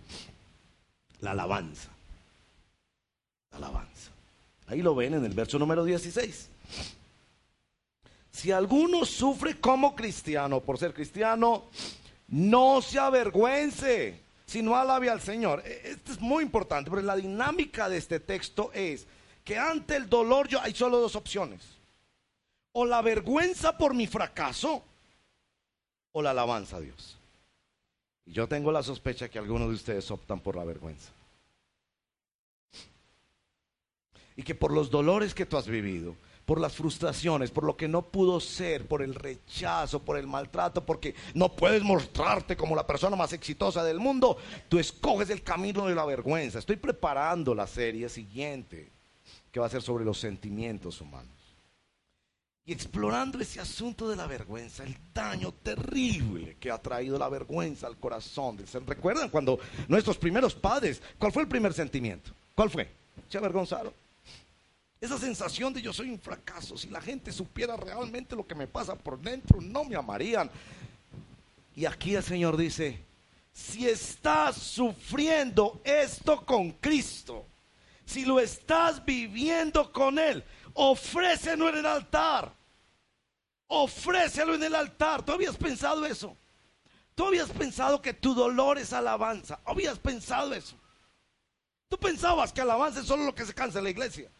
la 1.20 1.30
alabanza. 1.30 1.88
La 3.52 3.57
alabanza. 3.57 4.11
Ahí 4.66 4.83
lo 4.83 4.94
ven 4.94 5.14
en 5.14 5.24
el 5.24 5.33
verso 5.33 5.59
número 5.59 5.83
16. 5.83 6.48
Si 8.30 8.50
alguno 8.52 9.07
sufre 9.07 9.59
como 9.59 9.94
cristiano 9.94 10.61
por 10.61 10.78
ser 10.78 10.92
cristiano, 10.92 11.64
no 12.28 12.83
se 12.83 12.98
avergüence, 12.98 14.20
sino 14.44 14.76
alabe 14.76 15.09
al 15.09 15.20
Señor. 15.20 15.62
E, 15.64 15.92
esto 15.92 16.12
es 16.12 16.20
muy 16.20 16.44
importante, 16.44 16.90
porque 16.90 17.07
la 17.07 17.16
dinámica 17.16 17.88
de 17.88 17.96
este 17.96 18.20
texto 18.20 18.70
es 18.74 19.07
que 19.44 19.59
ante 19.59 19.96
el 19.96 20.09
dolor 20.09 20.48
yo, 20.48 20.61
hay 20.61 20.74
solo 20.74 20.98
dos 20.98 21.14
opciones. 21.14 21.61
O 22.72 22.87
la 22.87 23.02
vergüenza 23.02 23.76
por 23.78 23.94
mi 23.94 24.07
fracaso, 24.07 24.83
o 26.12 26.22
la 26.22 26.30
alabanza 26.30 26.78
a 26.78 26.80
Dios. 26.80 27.18
Y 28.26 28.33
yo 28.33 28.48
tengo 28.48 28.72
la 28.72 28.83
sospecha 28.83 29.28
que 29.28 29.38
algunos 29.38 29.68
de 29.68 29.74
ustedes 29.74 30.11
optan 30.11 30.40
por 30.40 30.57
la 30.57 30.64
vergüenza. 30.64 31.12
Y 34.37 34.42
que 34.42 34.54
por 34.54 34.72
los 34.72 34.90
dolores 34.90 35.35
que 35.35 35.46
tú 35.46 35.57
has 35.57 35.68
vivido, 35.68 36.16
por 36.44 36.61
las 36.61 36.74
frustraciones, 36.74 37.50
por 37.50 37.64
lo 37.64 37.76
que 37.76 37.87
no 37.87 38.02
pudo 38.02 38.40
ser, 38.40 38.87
por 38.87 39.02
el 39.02 39.14
rechazo, 39.14 40.02
por 40.02 40.16
el 40.16 40.26
maltrato, 40.26 40.85
porque 40.85 41.14
no 41.35 41.54
puedes 41.54 41.83
mostrarte 41.83 42.57
como 42.57 42.74
la 42.74 42.87
persona 42.87 43.14
más 43.14 43.33
exitosa 43.33 43.85
del 43.85 44.00
mundo, 44.00 44.37
tú 44.68 44.78
escoges 44.78 45.30
el 45.30 45.42
camino 45.42 45.87
de 45.87 45.94
la 45.94 46.04
vergüenza. 46.04 46.59
Estoy 46.59 46.76
preparando 46.76 47.54
la 47.54 47.66
serie 47.66 48.09
siguiente, 48.09 48.90
que 49.55 49.61
va 49.61 49.67
a 49.67 49.71
ser 49.71 49.83
sobre 49.83 50.05
los 50.05 50.19
sentimientos 50.19 51.01
humanos 51.01 51.31
y 52.67 52.73
explorando 52.73 53.38
ese 53.38 53.61
asunto 53.61 54.09
de 54.09 54.17
la 54.17 54.27
vergüenza, 54.27 54.83
el 54.83 54.97
daño 55.14 55.53
terrible 55.62 56.57
que 56.59 56.73
ha 56.73 56.79
traído 56.79 57.17
la 57.17 57.29
vergüenza 57.29 57.87
al 57.87 57.97
corazón 57.97 58.57
del 58.57 58.67
ser. 58.67 58.85
¿Recuerdan 58.85 59.29
cuando 59.29 59.61
nuestros 59.87 60.19
primeros 60.19 60.57
padres, 60.57 61.01
cuál 61.19 61.31
fue 61.31 61.43
el 61.43 61.49
primer 61.49 61.73
sentimiento? 61.73 62.33
¿Cuál 62.53 62.69
fue? 62.69 62.90
Se 63.29 63.38
avergonzaron. 63.38 63.93
Esa 65.01 65.19
sensación 65.19 65.73
de 65.73 65.83
yo 65.83 65.93
soy 65.93 66.11
un 66.11 66.19
fracaso, 66.19 66.77
si 66.77 66.88
la 66.88 67.01
gente 67.01 67.31
supiera 67.31 67.77
realmente 67.77 68.35
lo 68.35 68.45
que 68.45 68.57
me 68.57 68.67
pasa 68.67 68.97
por 68.97 69.21
dentro, 69.21 69.61
no 69.61 69.85
me 69.85 69.95
amarían. 69.95 70.51
Y 71.77 71.85
aquí 71.85 72.17
el 72.17 72.25
Señor 72.25 72.57
dice, 72.57 72.99
si 73.53 73.87
estás 73.87 74.57
sufriendo 74.57 75.81
esto 75.85 76.45
con 76.45 76.73
Cristo, 76.73 77.47
si 78.05 78.25
lo 78.25 78.40
estás 78.40 79.05
viviendo 79.05 79.93
con 79.93 80.19
Él, 80.19 80.45
ofrécelo 80.75 81.69
en 81.69 81.79
el 81.79 81.87
altar. 81.87 82.53
Ofrécelo 83.67 84.55
en 84.55 84.62
el 84.62 84.75
altar. 84.75 85.25
¿Tú 85.25 85.33
habías 85.33 85.57
pensado 85.57 86.05
eso? 86.05 86.37
¿Tú 87.14 87.27
habías 87.27 87.51
pensado 87.51 88.03
que 88.03 88.12
tu 88.12 88.35
dolor 88.35 88.79
es 88.79 88.93
alabanza? 88.93 89.61
¿Habías 89.64 89.99
pensado 89.99 90.53
eso? 90.53 90.77
¿Tú 91.88 91.97
pensabas 91.99 92.53
que 92.53 92.61
alabanza 92.61 93.01
es 93.01 93.07
solo 93.07 93.25
lo 93.25 93.35
que 93.35 93.47
se 93.47 93.55
cansa 93.55 93.79
en 93.79 93.85
la 93.85 93.90
iglesia? 93.90 94.31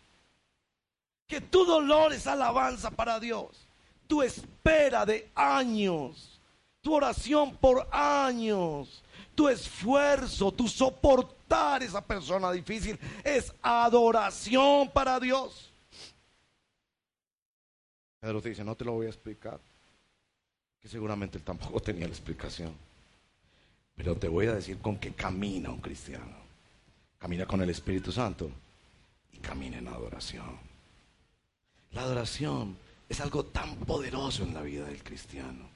Que 1.27 1.41
tu 1.41 1.65
dolor 1.65 2.13
es 2.13 2.27
alabanza 2.27 2.91
para 2.91 3.21
Dios. 3.21 3.69
Tu 4.07 4.23
espera 4.23 5.07
de 5.07 5.31
años. 5.35 6.41
Tu 6.81 6.93
oración 6.93 7.57
por 7.57 7.89
años. 7.93 9.03
Tu 9.35 9.49
esfuerzo, 9.49 10.53
tu 10.53 10.69
esa 11.83 12.05
persona 12.05 12.51
difícil 12.53 12.99
es 13.23 13.53
adoración 13.63 14.91
para 14.91 15.19
Dios. 15.21 15.71
Pedro 18.21 18.41
te 18.41 18.49
dice, 18.51 18.65
no 18.65 18.75
te 18.75 18.85
lo 18.85 18.93
voy 18.93 19.07
a 19.07 19.11
explicar. 19.11 19.61
Que 20.81 20.89
seguramente 20.89 21.39
él 21.39 21.45
tampoco 21.45 21.81
tenía 21.83 22.07
la 22.07 22.13
explicación. 22.13 22.75
Pero 23.97 24.17
te 24.17 24.29
voy 24.29 24.47
a 24.47 24.55
decir 24.55 24.79
con 24.79 24.97
qué 24.97 25.13
camina 25.13 25.71
un 25.71 25.81
cristiano. 25.81 26.45
Camina 27.19 27.47
con 27.47 27.61
el 27.61 27.71
Espíritu 27.71 28.11
Santo 28.13 28.51
y 29.33 29.39
camina 29.39 29.79
en 29.79 29.89
adoración. 29.89 30.59
La 31.93 32.03
adoración 32.03 32.77
es 33.09 33.21
algo 33.21 33.45
tan 33.45 33.77
poderoso 33.77 34.43
en 34.43 34.55
la 34.55 34.63
vida 34.63 34.85
del 34.87 35.03
cristiano. 35.03 35.69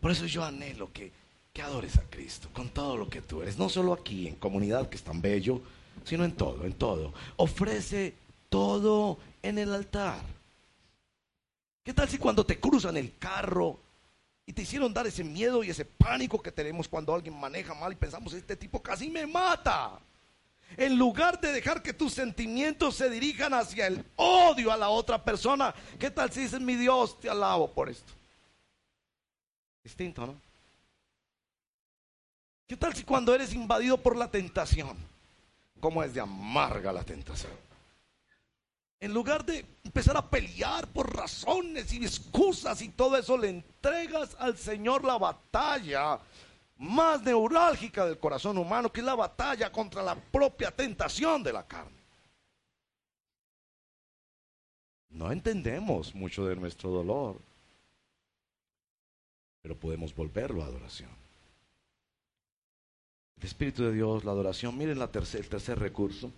Por 0.00 0.12
eso 0.12 0.26
yo 0.26 0.44
anhelo 0.44 0.92
que, 0.92 1.10
que 1.52 1.62
adores 1.62 1.96
a 1.98 2.02
Cristo 2.08 2.48
con 2.52 2.68
todo 2.68 2.96
lo 2.96 3.08
que 3.08 3.22
tú 3.22 3.42
eres, 3.42 3.58
no 3.58 3.68
solo 3.68 3.92
aquí 3.92 4.28
en 4.28 4.36
comunidad 4.36 4.88
que 4.88 4.96
es 4.96 5.02
tan 5.02 5.20
bello, 5.20 5.60
sino 6.04 6.24
en 6.24 6.32
todo, 6.32 6.64
en 6.64 6.72
todo. 6.72 7.12
Ofrece 7.36 8.14
todo 8.48 9.18
en 9.42 9.58
el 9.58 9.74
altar. 9.74 10.22
¿Qué 11.82 11.94
tal 11.94 12.08
si 12.08 12.18
cuando 12.18 12.44
te 12.44 12.60
cruzan 12.60 12.96
el 12.96 13.16
carro 13.18 13.80
y 14.46 14.52
te 14.52 14.62
hicieron 14.62 14.92
dar 14.92 15.06
ese 15.06 15.24
miedo 15.24 15.62
y 15.64 15.70
ese 15.70 15.84
pánico 15.84 16.40
que 16.40 16.52
tenemos 16.52 16.88
cuando 16.88 17.14
alguien 17.14 17.38
maneja 17.38 17.74
mal 17.74 17.92
y 17.92 17.96
pensamos, 17.96 18.32
este 18.32 18.56
tipo 18.56 18.82
casi 18.82 19.10
me 19.10 19.26
mata? 19.26 19.98
En 20.76 20.98
lugar 20.98 21.40
de 21.40 21.50
dejar 21.50 21.82
que 21.82 21.94
tus 21.94 22.12
sentimientos 22.12 22.94
se 22.94 23.08
dirijan 23.08 23.54
hacia 23.54 23.86
el 23.86 24.04
odio 24.16 24.70
a 24.70 24.76
la 24.76 24.90
otra 24.90 25.24
persona, 25.24 25.74
¿qué 25.98 26.10
tal 26.10 26.30
si 26.30 26.40
dices, 26.40 26.60
mi 26.60 26.74
Dios, 26.74 27.18
te 27.18 27.30
alabo 27.30 27.72
por 27.72 27.88
esto? 27.88 28.12
Distinto, 29.82 30.26
¿no? 30.26 30.47
¿Qué 32.68 32.76
tal 32.76 32.94
si 32.94 33.02
cuando 33.02 33.34
eres 33.34 33.54
invadido 33.54 33.96
por 33.96 34.14
la 34.14 34.30
tentación, 34.30 34.94
cómo 35.80 36.04
es 36.04 36.12
de 36.12 36.20
amarga 36.20 36.92
la 36.92 37.02
tentación? 37.02 37.50
En 39.00 39.14
lugar 39.14 39.42
de 39.42 39.64
empezar 39.84 40.18
a 40.18 40.28
pelear 40.28 40.86
por 40.88 41.16
razones 41.16 41.90
y 41.94 42.04
excusas 42.04 42.82
y 42.82 42.90
todo 42.90 43.16
eso, 43.16 43.38
le 43.38 43.48
entregas 43.48 44.36
al 44.38 44.58
Señor 44.58 45.02
la 45.02 45.16
batalla 45.16 46.20
más 46.76 47.22
neurálgica 47.22 48.04
del 48.04 48.18
corazón 48.18 48.58
humano, 48.58 48.92
que 48.92 49.00
es 49.00 49.06
la 49.06 49.14
batalla 49.14 49.72
contra 49.72 50.02
la 50.02 50.14
propia 50.14 50.70
tentación 50.70 51.42
de 51.42 51.54
la 51.54 51.66
carne. 51.66 51.96
No 55.08 55.32
entendemos 55.32 56.14
mucho 56.14 56.44
de 56.44 56.54
nuestro 56.54 56.90
dolor, 56.90 57.40
pero 59.62 59.74
podemos 59.74 60.14
volverlo 60.14 60.62
a 60.62 60.66
adoración. 60.66 61.27
El 63.40 63.46
Espíritu 63.46 63.84
de 63.84 63.92
Dios, 63.92 64.24
la 64.24 64.32
adoración, 64.32 64.76
miren 64.76 65.00
el 65.00 65.08
tercer 65.08 65.78
recurso. 65.78 66.30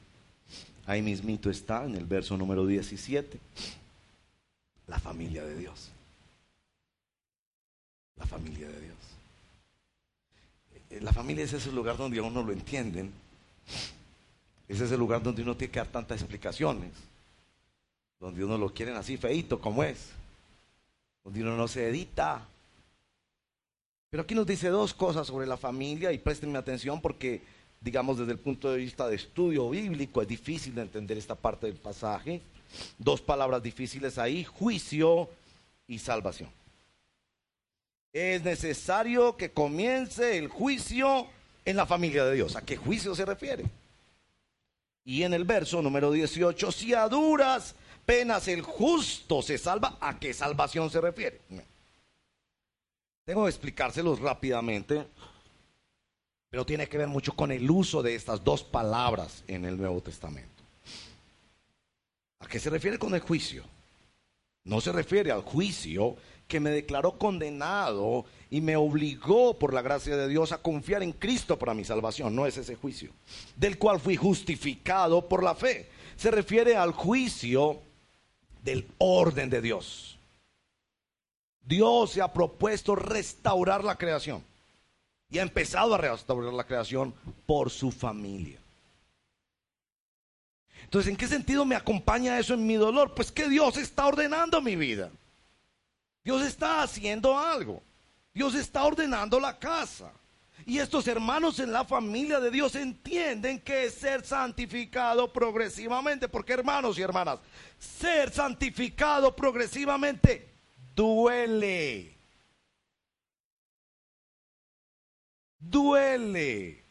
Ahí 0.86 1.02
mismito 1.02 1.50
está 1.50 1.84
en 1.84 1.94
el 1.94 2.04
verso 2.04 2.36
número 2.36 2.66
17. 2.66 3.38
La 4.86 4.98
familia 4.98 5.44
de 5.44 5.56
Dios. 5.56 5.90
La 8.16 8.26
familia 8.26 8.68
de 8.68 8.80
Dios. 8.80 8.96
Eh, 10.90 11.00
la 11.00 11.12
familia 11.12 11.44
es 11.44 11.52
ese 11.52 11.72
lugar 11.72 11.96
donde 11.96 12.20
uno 12.20 12.42
lo 12.42 12.52
entienden. 12.52 13.12
Es 14.68 14.80
ese 14.80 14.96
lugar 14.96 15.22
donde 15.22 15.42
uno 15.42 15.56
tiene 15.56 15.72
que 15.72 15.78
dar 15.78 15.88
tantas 15.88 16.20
explicaciones. 16.20 16.90
Donde 18.18 18.44
uno 18.44 18.58
lo 18.58 18.74
quieren 18.74 18.96
así 18.96 19.16
feito 19.16 19.60
como 19.60 19.84
es. 19.84 20.10
Donde 21.24 21.42
uno 21.42 21.56
no 21.56 21.68
se 21.68 21.88
edita. 21.88 22.46
Pero 24.10 24.22
aquí 24.22 24.34
nos 24.34 24.46
dice 24.46 24.68
dos 24.68 24.92
cosas 24.92 25.26
sobre 25.26 25.46
la 25.46 25.56
familia 25.56 26.12
y 26.12 26.18
préstenme 26.18 26.58
atención 26.58 27.00
porque, 27.00 27.42
digamos, 27.80 28.18
desde 28.18 28.32
el 28.32 28.38
punto 28.38 28.70
de 28.70 28.78
vista 28.78 29.08
de 29.08 29.16
estudio 29.16 29.70
bíblico 29.70 30.20
es 30.20 30.28
difícil 30.28 30.74
de 30.74 30.82
entender 30.82 31.16
esta 31.16 31.34
parte 31.34 31.66
del 31.66 31.76
pasaje. 31.76 32.42
Dos 32.98 33.20
palabras 33.20 33.62
difíciles 33.62 34.18
ahí, 34.18 34.44
juicio 34.44 35.28
y 35.86 35.98
salvación 35.98 36.50
es 38.12 38.42
necesario 38.42 39.36
que 39.36 39.52
comience 39.52 40.36
el 40.36 40.48
juicio 40.48 41.26
en 41.64 41.76
la 41.76 41.86
familia 41.86 42.24
de 42.24 42.34
Dios. 42.34 42.56
¿A 42.56 42.62
qué 42.62 42.76
juicio 42.76 43.14
se 43.14 43.24
refiere? 43.24 43.64
Y 45.04 45.22
en 45.22 45.32
el 45.34 45.44
verso 45.44 45.80
número 45.80 46.10
18, 46.10 46.72
si 46.72 46.94
a 46.94 47.08
duras 47.08 47.74
penas 48.04 48.48
el 48.48 48.62
justo 48.62 49.42
se 49.42 49.58
salva, 49.58 49.96
¿a 50.00 50.18
qué 50.18 50.34
salvación 50.34 50.90
se 50.90 51.00
refiere? 51.00 51.40
Tengo 53.30 53.44
que 53.44 53.50
explicárselos 53.50 54.18
rápidamente, 54.18 55.06
pero 56.50 56.66
tiene 56.66 56.88
que 56.88 56.98
ver 56.98 57.06
mucho 57.06 57.36
con 57.36 57.52
el 57.52 57.70
uso 57.70 58.02
de 58.02 58.16
estas 58.16 58.42
dos 58.42 58.64
palabras 58.64 59.44
en 59.46 59.64
el 59.64 59.76
Nuevo 59.76 60.00
Testamento. 60.00 60.64
¿A 62.40 62.48
qué 62.48 62.58
se 62.58 62.70
refiere 62.70 62.98
con 62.98 63.14
el 63.14 63.20
juicio? 63.20 63.62
No 64.64 64.80
se 64.80 64.90
refiere 64.90 65.30
al 65.30 65.42
juicio 65.42 66.16
que 66.48 66.58
me 66.58 66.70
declaró 66.70 67.18
condenado 67.18 68.24
y 68.50 68.60
me 68.62 68.74
obligó 68.74 69.56
por 69.56 69.74
la 69.74 69.82
gracia 69.82 70.16
de 70.16 70.26
Dios 70.26 70.50
a 70.50 70.60
confiar 70.60 71.04
en 71.04 71.12
Cristo 71.12 71.56
para 71.56 71.72
mi 71.72 71.84
salvación. 71.84 72.34
No 72.34 72.46
es 72.46 72.56
ese 72.56 72.74
juicio, 72.74 73.12
del 73.54 73.78
cual 73.78 74.00
fui 74.00 74.16
justificado 74.16 75.28
por 75.28 75.44
la 75.44 75.54
fe. 75.54 75.88
Se 76.16 76.32
refiere 76.32 76.74
al 76.74 76.90
juicio 76.90 77.80
del 78.64 78.88
orden 78.98 79.50
de 79.50 79.62
Dios. 79.62 80.09
Dios 81.62 82.12
se 82.12 82.22
ha 82.22 82.32
propuesto 82.32 82.96
restaurar 82.96 83.84
la 83.84 83.96
creación 83.96 84.44
y 85.30 85.38
ha 85.38 85.42
empezado 85.42 85.94
a 85.94 85.98
restaurar 85.98 86.52
la 86.52 86.64
creación 86.64 87.14
por 87.46 87.70
su 87.70 87.90
familia. 87.92 88.58
Entonces, 90.84 91.10
¿en 91.10 91.16
qué 91.16 91.28
sentido 91.28 91.64
me 91.64 91.76
acompaña 91.76 92.38
eso 92.38 92.54
en 92.54 92.66
mi 92.66 92.74
dolor? 92.74 93.14
Pues 93.14 93.30
que 93.30 93.48
Dios 93.48 93.76
está 93.76 94.06
ordenando 94.06 94.60
mi 94.60 94.74
vida. 94.74 95.10
Dios 96.24 96.42
está 96.42 96.82
haciendo 96.82 97.38
algo. 97.38 97.80
Dios 98.34 98.54
está 98.56 98.84
ordenando 98.84 99.38
la 99.38 99.56
casa. 99.58 100.10
Y 100.66 100.78
estos 100.78 101.06
hermanos 101.06 101.60
en 101.60 101.72
la 101.72 101.84
familia 101.84 102.40
de 102.40 102.50
Dios 102.50 102.74
entienden 102.74 103.60
que 103.60 103.84
es 103.84 103.94
ser 103.94 104.24
santificado 104.24 105.32
progresivamente. 105.32 106.28
Porque 106.28 106.54
hermanos 106.54 106.98
y 106.98 107.02
hermanas, 107.02 107.38
ser 107.78 108.32
santificado 108.32 109.34
progresivamente 109.36 110.49
duele. 111.00 112.14
Duele. 115.58 116.84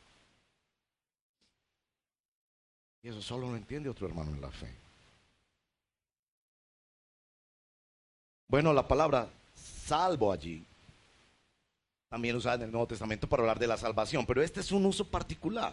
Y 3.04 3.10
eso 3.10 3.22
solo 3.22 3.52
lo 3.52 3.56
entiende 3.56 3.88
otro 3.88 4.08
hermano 4.08 4.32
en 4.32 4.42
la 4.42 4.50
fe. 4.50 4.68
Bueno, 8.48 8.74
la 8.74 8.88
palabra 8.88 9.30
salvo 9.86 10.32
allí 10.32 10.66
también 12.10 12.36
usada 12.36 12.56
en 12.56 12.64
el 12.64 12.72
Nuevo 12.72 12.88
Testamento 12.88 13.30
para 13.30 13.44
hablar 13.44 13.60
de 13.60 13.68
la 13.68 13.78
salvación, 13.78 14.26
pero 14.26 14.42
este 14.42 14.62
es 14.62 14.72
un 14.72 14.88
uso 14.88 15.06
particular. 15.06 15.72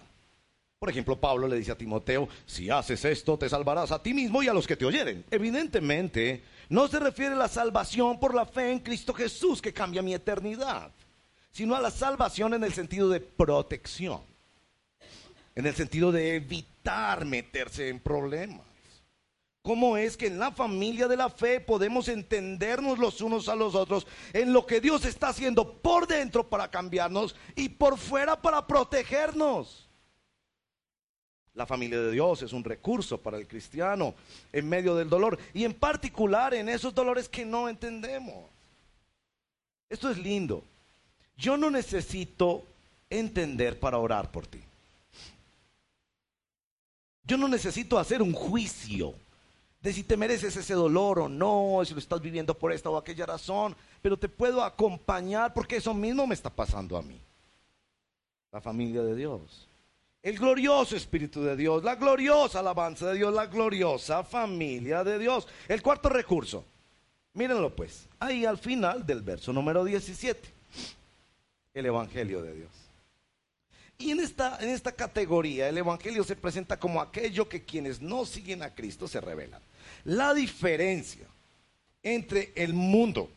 Por 0.79 0.91
ejemplo, 0.91 1.17
Pablo 1.19 1.49
le 1.49 1.57
dice 1.57 1.73
a 1.73 1.79
Timoteo, 1.79 2.29
si 2.45 2.69
haces 2.69 3.03
esto, 3.07 3.39
te 3.39 3.49
salvarás 3.49 3.93
a 3.93 4.03
ti 4.03 4.13
mismo 4.13 4.43
y 4.43 4.49
a 4.49 4.53
los 4.53 4.67
que 4.67 4.77
te 4.77 4.85
oyeren. 4.85 5.25
Evidentemente, 5.31 6.43
no 6.69 6.89
se 6.89 6.99
refiere 6.99 7.35
a 7.35 7.39
la 7.39 7.49
salvación 7.49 8.19
por 8.19 8.35
la 8.35 8.47
fe 8.47 8.73
en 8.73 8.81
Cristo 8.81 9.15
Jesús 9.15 9.63
que 9.63 9.73
cambia 9.73 10.03
mi 10.03 10.15
eternidad, 10.15 10.91
sino 11.51 11.75
a 11.75 11.81
la 11.81 11.91
salvación 11.91 12.55
en 12.55 12.65
el 12.65 12.73
sentido 12.73 13.09
de 13.09 13.21
protección, 13.21 14.21
en 15.55 15.67
el 15.67 15.75
sentido 15.75 16.13
de 16.13 16.37
evitar 16.37 17.25
meterse 17.25 17.89
en 17.89 18.01
problemas. 18.01 18.67
¿Cómo 19.63 19.97
es 19.97 20.17
que 20.17 20.29
en 20.29 20.39
la 20.39 20.53
familia 20.53 21.09
de 21.09 21.17
la 21.17 21.29
fe 21.29 21.59
podemos 21.59 22.07
entendernos 22.07 23.01
los 23.01 23.21
unos 23.21 23.49
a 23.49 23.57
los 23.57 23.75
otros 23.75 24.07
en 24.33 24.53
lo 24.53 24.65
que 24.65 24.81
Dios 24.81 25.05
está 25.05 25.31
haciendo 25.31 25.79
por 25.79 26.07
dentro 26.07 26.49
para 26.49 26.71
cambiarnos 26.71 27.35
y 27.57 27.69
por 27.71 27.99
fuera 27.99 28.41
para 28.41 28.65
protegernos? 28.65 29.86
La 31.57 31.65
familia 31.65 31.99
de 31.99 32.13
Dios 32.13 32.43
es 32.43 32.53
un 32.53 32.63
recurso 32.63 33.17
para 33.17 33.39
el 33.39 33.49
cristiano 33.49 34.15
en 34.53 34.69
medio 34.69 34.95
del 34.95 35.09
dolor 35.09 35.39
y 35.55 35.65
en 35.65 35.73
particular 35.73 36.53
en 36.53 36.69
esos 36.69 36.95
dolores 36.95 37.31
que 37.31 37.47
no 37.47 37.71
entendemos. 37.71 38.45
Esto 39.89 40.11
es 40.11 40.19
lindo. 40.19 40.63
Yo 41.39 41.57
no 41.57 41.71
necesito 41.71 42.63
entender 43.09 43.81
para 43.81 43.97
orar 43.97 44.31
por 44.31 44.47
ti. 44.47 44.61
Yo 47.25 47.39
no 47.39 47.49
necesito 47.49 47.99
hacer 47.99 48.21
un 48.21 48.35
juicio 48.35 49.15
de 49.81 49.95
si 49.95 50.03
te 50.03 50.19
mereces 50.19 50.57
ese 50.57 50.75
dolor 50.75 51.21
o 51.21 51.29
no, 51.29 51.83
si 51.87 51.95
lo 51.95 52.01
estás 52.01 52.21
viviendo 52.21 52.53
por 52.53 52.71
esta 52.71 52.91
o 52.91 52.99
aquella 52.99 53.25
razón, 53.25 53.75
pero 54.03 54.19
te 54.19 54.29
puedo 54.29 54.63
acompañar 54.63 55.55
porque 55.55 55.77
eso 55.77 55.95
mismo 55.95 56.27
me 56.27 56.35
está 56.35 56.51
pasando 56.51 56.99
a 56.99 57.03
mí. 57.03 57.19
La 58.53 58.61
familia 58.61 59.03
de 59.03 59.17
Dios. 59.17 59.67
El 60.27 60.41
glorioso 60.41 60.97
Espíritu 60.97 61.41
de 61.45 61.55
Dios, 61.55 61.85
la 61.85 61.95
gloriosa 61.95 62.59
alabanza 62.59 63.07
de 63.11 63.19
Dios, 63.19 63.33
la 63.33 63.47
gloriosa 63.47 64.25
familia 64.25 65.05
de 65.05 65.21
Dios. 65.21 65.47
El 65.69 65.81
cuarto 65.83 66.09
recurso. 66.09 66.65
Mírenlo 67.35 67.77
pues, 67.77 68.09
ahí 68.19 68.45
al 68.45 68.59
final 68.59 69.07
del 69.07 69.23
verso 69.23 69.53
número 69.53 69.85
17. 69.85 70.49
El 71.75 71.87
Evangelio 71.87 72.43
de 72.43 72.55
Dios. 72.55 72.71
Y 73.99 74.11
en 74.11 74.19
esta, 74.19 74.59
en 74.61 74.71
esta 74.71 74.91
categoría 74.91 75.69
el 75.69 75.79
Evangelio 75.79 76.25
se 76.25 76.35
presenta 76.35 76.77
como 76.77 77.01
aquello 77.01 77.49
que 77.49 77.63
quienes 77.63 78.03
no 78.03 78.27
siguen 78.27 78.65
a 78.65 78.75
Cristo 78.75 79.07
se 79.07 79.21
revelan. 79.21 79.63
La 80.03 80.35
diferencia 80.35 81.29
entre 82.03 82.51
el 82.57 82.75
mundo 82.75 83.31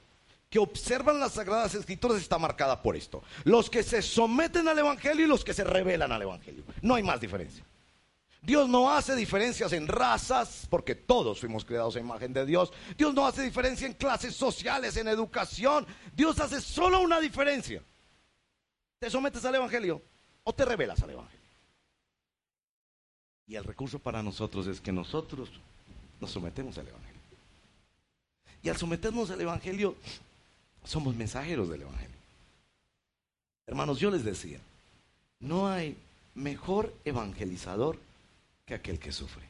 que 0.50 0.60
observan 0.60 1.20
las 1.20 1.34
sagradas 1.34 1.76
escrituras 1.76 2.18
está 2.20 2.39
marcada 2.39 2.82
por 2.82 2.95
esto. 2.95 3.24
Los 3.43 3.70
que 3.70 3.84
se 3.84 4.02
someten 4.02 4.68
al 4.68 4.80
Evangelio 4.80 5.26
y 5.26 5.30
los 5.30 5.43
que 5.43 5.54
se 5.54 5.64
revelan 5.64 6.12
al 6.12 6.24
Evangelio. 6.24 6.64
No 6.82 6.95
hay 6.95 7.04
más 7.04 7.22
diferencia. 7.22 7.64
Dios 8.41 8.70
no 8.70 8.89
hace 8.89 9.16
diferencias 9.16 9.74
en 9.74 9.88
razas, 9.88 10.66
porque 10.70 10.95
todos 10.95 11.39
fuimos 11.39 11.66
creados 11.66 11.95
a 11.95 12.00
imagen 12.00 12.34
de 12.34 12.45
Dios. 12.45 12.72
Dios 12.97 13.14
no 13.14 13.28
hace 13.28 13.43
diferencia 13.43 13.86
en 13.86 13.93
clases 13.93 14.34
sociales, 14.36 14.95
en 14.97 15.08
educación. 15.08 15.86
Dios 16.16 16.39
hace 16.39 16.62
solo 16.62 17.02
una 17.02 17.20
diferencia. 17.20 17.84
¿Te 18.97 19.10
sometes 19.10 19.43
al 19.45 19.56
Evangelio 19.56 20.02
o 20.43 20.54
te 20.54 20.66
revelas 20.66 21.02
al 21.04 21.12
Evangelio? 21.12 21.39
Y 23.45 23.56
el 23.56 23.64
recurso 23.64 24.00
para 24.00 24.24
nosotros 24.24 24.68
es 24.68 24.80
que 24.80 24.91
nosotros 24.91 25.50
nos 26.20 26.32
sometemos 26.32 26.78
al 26.78 26.88
Evangelio. 26.88 27.20
Y 28.64 28.70
al 28.70 28.78
someternos 28.78 29.32
al 29.32 29.41
Evangelio, 29.41 29.95
somos 30.90 31.16
mensajeros 31.16 31.70
del 31.70 31.84
Evangelio. 31.84 32.18
Hermanos, 33.68 34.00
yo 34.00 34.10
les 34.10 34.24
decía, 34.24 34.60
no 35.40 35.70
hay 35.70 35.96
mejor 36.34 36.92
evangelizador 37.06 38.00
que 38.66 38.74
aquel 38.74 38.98
que 38.98 39.12
sufre. 39.12 39.44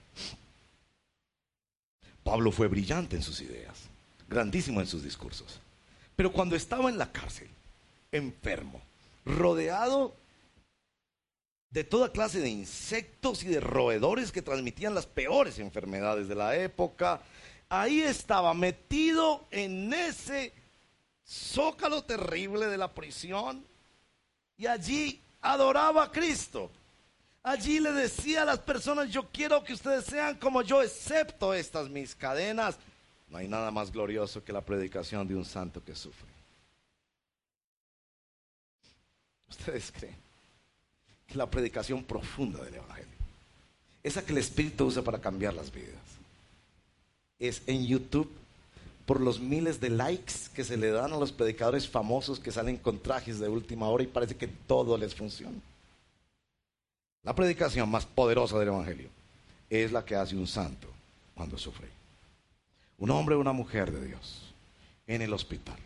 Pablo 2.26 2.52
fue 2.52 2.68
brillante 2.68 3.16
en 3.16 3.24
sus 3.24 3.40
ideas, 3.40 3.86
grandísimo 4.28 4.82
en 4.82 4.88
sus 4.88 5.02
discursos. 5.02 5.62
Pero 6.18 6.34
cuando 6.34 6.58
estaba 6.58 6.90
en 6.90 6.98
la 6.98 7.10
cárcel, 7.10 7.48
enfermo, 8.12 8.82
rodeado 9.24 10.14
de 11.70 11.86
toda 11.86 12.12
clase 12.12 12.42
de 12.42 12.50
insectos 12.50 13.44
y 13.44 13.48
de 13.48 13.62
roedores 13.62 14.34
que 14.34 14.42
transmitían 14.42 14.94
las 14.94 15.06
peores 15.06 15.60
enfermedades 15.60 16.28
de 16.28 16.36
la 16.36 16.58
época, 16.58 17.22
ahí 17.70 18.02
estaba 18.02 18.54
metido 18.54 19.46
en 19.52 19.94
ese 19.94 20.52
zócalo 21.30 22.04
terrible 22.04 22.68
de 22.68 22.78
la 22.78 22.92
prisión 22.92 23.64
y 24.58 24.66
allí 24.66 25.22
adoraba 25.42 26.06
a 26.06 26.12
Cristo. 26.12 26.72
Allí 27.44 27.80
le 27.80 27.92
decía 27.94 28.42
a 28.42 28.46
las 28.46 28.60
personas, 28.60 29.10
yo 29.10 29.28
quiero 29.32 29.64
que 29.64 29.74
ustedes 29.74 30.06
sean 30.06 30.36
como 30.38 30.62
yo, 30.62 30.82
excepto 30.82 31.54
estas 31.54 31.90
mis 31.90 32.16
cadenas. 32.16 32.78
No 33.30 33.38
hay 33.38 33.48
nada 33.48 33.72
más 33.72 33.92
glorioso 33.92 34.44
que 34.44 34.52
la 34.52 34.62
predicación 34.62 35.28
de 35.28 35.36
un 35.36 35.46
santo 35.46 35.84
que 35.84 35.96
sufre. 35.96 36.28
¿Ustedes 39.50 39.92
creen 39.92 40.18
que 41.28 41.36
la 41.36 41.50
predicación 41.50 42.04
profunda 42.04 42.64
del 42.64 42.76
Evangelio, 42.76 43.10
esa 44.04 44.26
que 44.26 44.32
el 44.32 44.40
Espíritu 44.40 44.86
usa 44.86 45.04
para 45.04 45.20
cambiar 45.20 45.54
las 45.54 45.72
vidas, 45.72 45.96
es 47.40 47.62
en 47.68 47.86
YouTube 47.86 48.39
por 49.10 49.22
los 49.22 49.39
miles 49.39 49.80
de 49.80 49.89
likes 49.89 50.36
que 50.53 50.64
se 50.64 50.78
le 50.78 50.91
dan 50.91 51.12
a 51.12 51.18
los 51.18 51.32
predicadores 51.32 51.89
famosos 51.89 52.39
que 52.39 52.51
salen 52.51 52.78
con 52.78 52.99
trajes 52.99 53.39
de 53.39 53.49
última 53.49 53.88
hora 53.88 54.03
y 54.03 54.07
parece 54.07 54.36
que 54.36 54.47
todo 54.47 54.95
les 54.99 55.16
funciona? 55.16 55.57
La 57.24 57.34
predicación 57.34 57.89
más 57.89 58.05
poderosa 58.05 58.60
del 58.60 58.68
Evangelio 58.68 59.10
es 59.68 59.91
la 59.91 60.05
que 60.05 60.16
hace 60.16 60.36
un 60.36 60.45
santo 60.45 60.88
cuando 61.34 61.57
sufre. 61.57 61.88
Un 62.99 63.10
hombre 63.10 63.34
o 63.34 63.39
una 63.39 63.51
mujer 63.51 63.91
de 63.91 64.05
Dios 64.05 64.53
en 65.07 65.24
el 65.24 65.34
hospital 65.34 65.80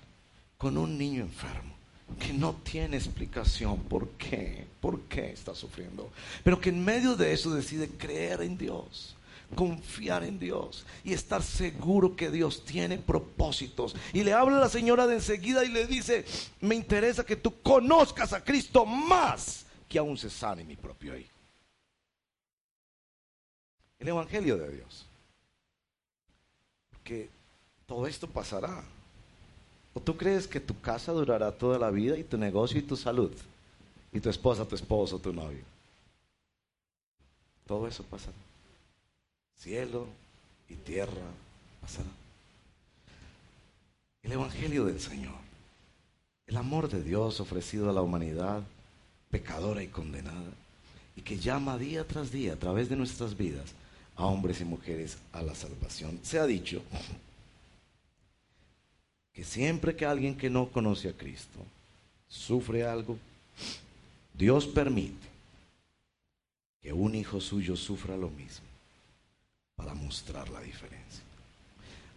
con 0.58 0.78
un 0.78 0.98
niño 0.98 1.22
enfermo 1.22 1.74
que 2.20 2.34
no 2.34 2.52
tiene 2.56 2.98
explicación 2.98 3.80
por 3.84 4.10
qué, 4.18 4.68
por 4.82 5.00
qué 5.04 5.32
está 5.32 5.56
sufriendo, 5.56 6.12
pero 6.44 6.60
que 6.60 6.72
en 6.72 6.84
medio 6.84 7.16
de 7.16 7.32
eso 7.32 7.56
decide 7.56 7.88
creer 7.88 8.42
en 8.42 8.58
Dios, 8.58 9.16
confiar 9.56 10.24
en 10.24 10.40
Dios 10.40 10.86
y 11.04 11.14
estar 11.14 11.42
seguro 11.42 12.16
que 12.16 12.30
Dios 12.30 12.64
tiene 12.66 12.98
propósitos. 12.98 13.96
Y 14.14 14.24
le 14.24 14.34
habla 14.34 14.58
a 14.58 14.62
la 14.62 14.70
señora 14.70 15.08
de 15.08 15.16
enseguida 15.16 15.64
y 15.64 15.70
le 15.70 15.88
dice, 15.88 16.26
me 16.62 16.76
interesa 16.76 17.26
que 17.26 17.36
tú 17.36 17.62
conozcas 17.62 18.34
a 18.34 18.44
Cristo 18.44 18.86
más 18.86 19.66
que 19.88 20.00
aún 20.00 20.18
se 20.18 20.30
sane 20.30 20.64
mi 20.64 20.76
propio 20.76 21.18
hijo. 21.18 21.30
El 24.00 24.08
Evangelio 24.08 24.58
de 24.58 24.76
Dios. 24.76 25.06
Porque 26.92 27.30
todo 27.86 28.08
esto 28.08 28.28
pasará. 28.28 28.84
¿O 29.94 30.00
tú 30.00 30.18
crees 30.18 30.48
que 30.48 30.60
tu 30.60 30.80
casa 30.82 31.12
durará 31.12 31.52
toda 31.52 31.78
la 31.78 31.92
vida 31.92 32.18
y 32.18 32.24
tu 32.24 32.38
negocio 32.38 32.80
y 32.80 32.84
tu 32.84 32.98
salud? 32.98 33.32
Y 34.12 34.20
tu 34.20 34.30
esposa, 34.30 34.66
tu 34.68 34.76
esposo, 34.76 35.20
tu 35.20 35.32
novio. 35.32 35.64
Todo 37.66 37.88
eso 37.88 38.04
pasará. 38.04 38.34
Cielo 39.64 40.08
y 40.68 40.74
tierra 40.76 41.24
pasará. 41.80 42.10
El 44.22 44.34
Evangelio 44.34 44.84
del 44.84 45.00
Señor. 45.00 45.40
El 46.46 46.58
amor 46.58 46.90
de 46.90 47.02
Dios 47.02 47.40
ofrecido 47.40 47.90
a 47.90 47.94
la 47.94 48.02
humanidad 48.02 48.62
pecadora 49.32 49.82
y 49.82 49.88
condenada, 49.88 50.52
y 51.16 51.22
que 51.22 51.40
llama 51.40 51.78
día 51.78 52.06
tras 52.06 52.30
día 52.30 52.54
a 52.54 52.56
través 52.58 52.90
de 52.90 52.98
nuestras 52.98 53.38
vidas 53.38 53.72
a 54.18 54.26
hombres 54.26 54.60
y 54.60 54.66
mujeres 54.66 55.18
a 55.32 55.42
la 55.42 55.56
salvación. 55.56 56.20
Se 56.24 56.40
ha 56.40 56.46
dicho 56.46 56.82
que 59.32 59.46
siempre 59.46 59.96
que 59.96 60.06
alguien 60.06 60.36
que 60.36 60.50
no 60.50 60.68
conoce 60.68 61.08
a 61.08 61.14
Cristo 61.14 61.60
sufre 62.28 62.84
algo, 62.86 63.18
Dios 64.34 64.68
permite 64.68 65.26
que 66.82 66.92
un 66.92 67.16
hijo 67.16 67.40
suyo 67.40 67.78
sufra 67.78 68.18
lo 68.18 68.30
mismo 68.30 68.73
para 69.76 69.94
mostrar 69.94 70.50
la 70.50 70.62
diferencia. 70.62 71.24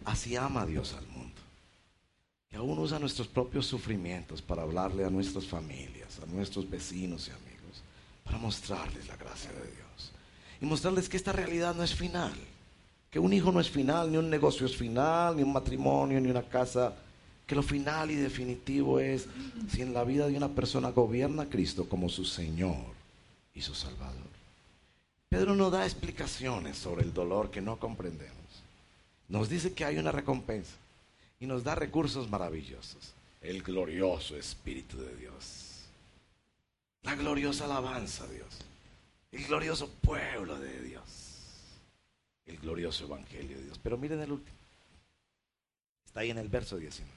Así 0.05 0.35
ama 0.35 0.65
Dios 0.65 0.93
al 0.93 1.07
mundo 1.07 1.47
que 2.49 2.57
aún 2.57 2.79
usa 2.79 2.99
nuestros 2.99 3.27
propios 3.27 3.65
sufrimientos 3.65 4.41
para 4.41 4.61
hablarle 4.61 5.03
a 5.03 5.09
nuestras 5.09 5.45
familias, 5.45 6.19
a 6.21 6.25
nuestros 6.27 6.69
vecinos 6.69 7.27
y 7.27 7.31
amigos, 7.31 7.83
para 8.23 8.37
mostrarles 8.37 9.07
la 9.07 9.17
gracia 9.17 9.51
de 9.51 9.63
Dios. 9.63 10.11
Y 10.61 10.65
mostrarles 10.65 11.09
que 11.09 11.17
esta 11.17 11.33
realidad 11.33 11.75
no 11.75 11.83
es 11.83 11.93
final, 11.93 12.33
que 13.11 13.19
un 13.19 13.33
hijo 13.33 13.51
no 13.51 13.59
es 13.59 13.69
final, 13.69 14.11
ni 14.11 14.17
un 14.17 14.29
negocio 14.29 14.65
es 14.65 14.75
final, 14.75 15.35
ni 15.35 15.43
un 15.43 15.53
matrimonio, 15.53 16.19
ni 16.21 16.29
una 16.29 16.43
casa, 16.43 16.95
que 17.45 17.55
lo 17.55 17.63
final 17.63 18.11
y 18.11 18.15
definitivo 18.15 18.99
es 18.99 19.27
si 19.69 19.81
en 19.81 19.93
la 19.93 20.03
vida 20.03 20.27
de 20.27 20.35
una 20.35 20.49
persona 20.49 20.89
gobierna 20.91 21.43
a 21.43 21.49
Cristo 21.49 21.87
como 21.87 22.09
su 22.09 22.25
Señor 22.25 22.93
y 23.53 23.61
su 23.61 23.73
Salvador. 23.73 24.36
Pedro 25.29 25.55
no 25.55 25.69
da 25.69 25.85
explicaciones 25.85 26.77
sobre 26.77 27.03
el 27.03 27.13
dolor 27.13 27.51
que 27.51 27.61
no 27.61 27.77
comprendemos. 27.79 28.33
Nos 29.27 29.49
dice 29.49 29.73
que 29.73 29.83
hay 29.83 29.97
una 29.97 30.11
recompensa 30.11 30.75
y 31.39 31.45
nos 31.45 31.63
da 31.63 31.75
recursos 31.75 32.29
maravillosos. 32.29 33.13
El 33.41 33.61
glorioso 33.61 34.37
Espíritu 34.37 34.97
de 34.97 35.15
Dios. 35.15 35.85
La 37.03 37.15
gloriosa 37.15 37.65
alabanza 37.65 38.23
a 38.23 38.27
Dios. 38.27 38.47
El 39.31 39.45
glorioso 39.45 39.89
pueblo 40.01 40.57
de 40.59 40.81
Dios. 40.81 41.03
El 42.45 42.57
glorioso 42.57 43.03
Evangelio 43.03 43.57
de 43.57 43.65
Dios. 43.65 43.79
Pero 43.83 43.97
miren 43.97 44.21
el 44.21 44.31
último. 44.31 44.57
Está 46.05 46.21
ahí 46.21 46.31
en 46.31 46.37
el 46.37 46.47
verso 46.47 46.77
19. 46.77 47.11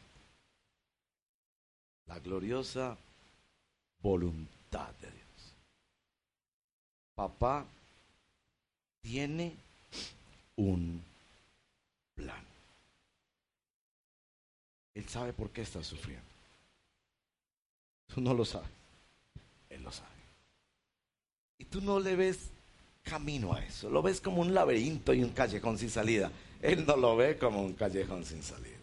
La 2.06 2.18
gloriosa 2.18 2.98
voluntad 4.02 4.90
de 5.00 5.10
Dios. 5.10 5.54
Papá 7.14 7.64
tiene 9.00 9.54
un 10.56 11.02
plan. 12.14 12.44
Él 14.94 15.08
sabe 15.08 15.32
por 15.32 15.50
qué 15.50 15.62
está 15.62 15.82
sufriendo. 15.82 16.24
Tú 18.14 18.20
no 18.20 18.34
lo 18.34 18.44
sabes. 18.44 18.68
Él 19.68 19.82
lo 19.82 19.92
sabe. 19.92 20.08
Y 21.58 21.64
tú 21.64 21.80
no 21.80 22.00
le 22.00 22.16
ves 22.16 22.50
camino 23.02 23.54
a 23.54 23.64
eso. 23.64 23.88
Lo 23.88 24.02
ves 24.02 24.20
como 24.20 24.42
un 24.42 24.54
laberinto 24.54 25.14
y 25.14 25.22
un 25.22 25.30
callejón 25.30 25.78
sin 25.78 25.90
salida. 25.90 26.30
Él 26.60 26.84
no 26.86 26.96
lo 26.96 27.16
ve 27.16 27.38
como 27.38 27.62
un 27.62 27.74
callejón 27.74 28.24
sin 28.24 28.42
salida. 28.42 28.76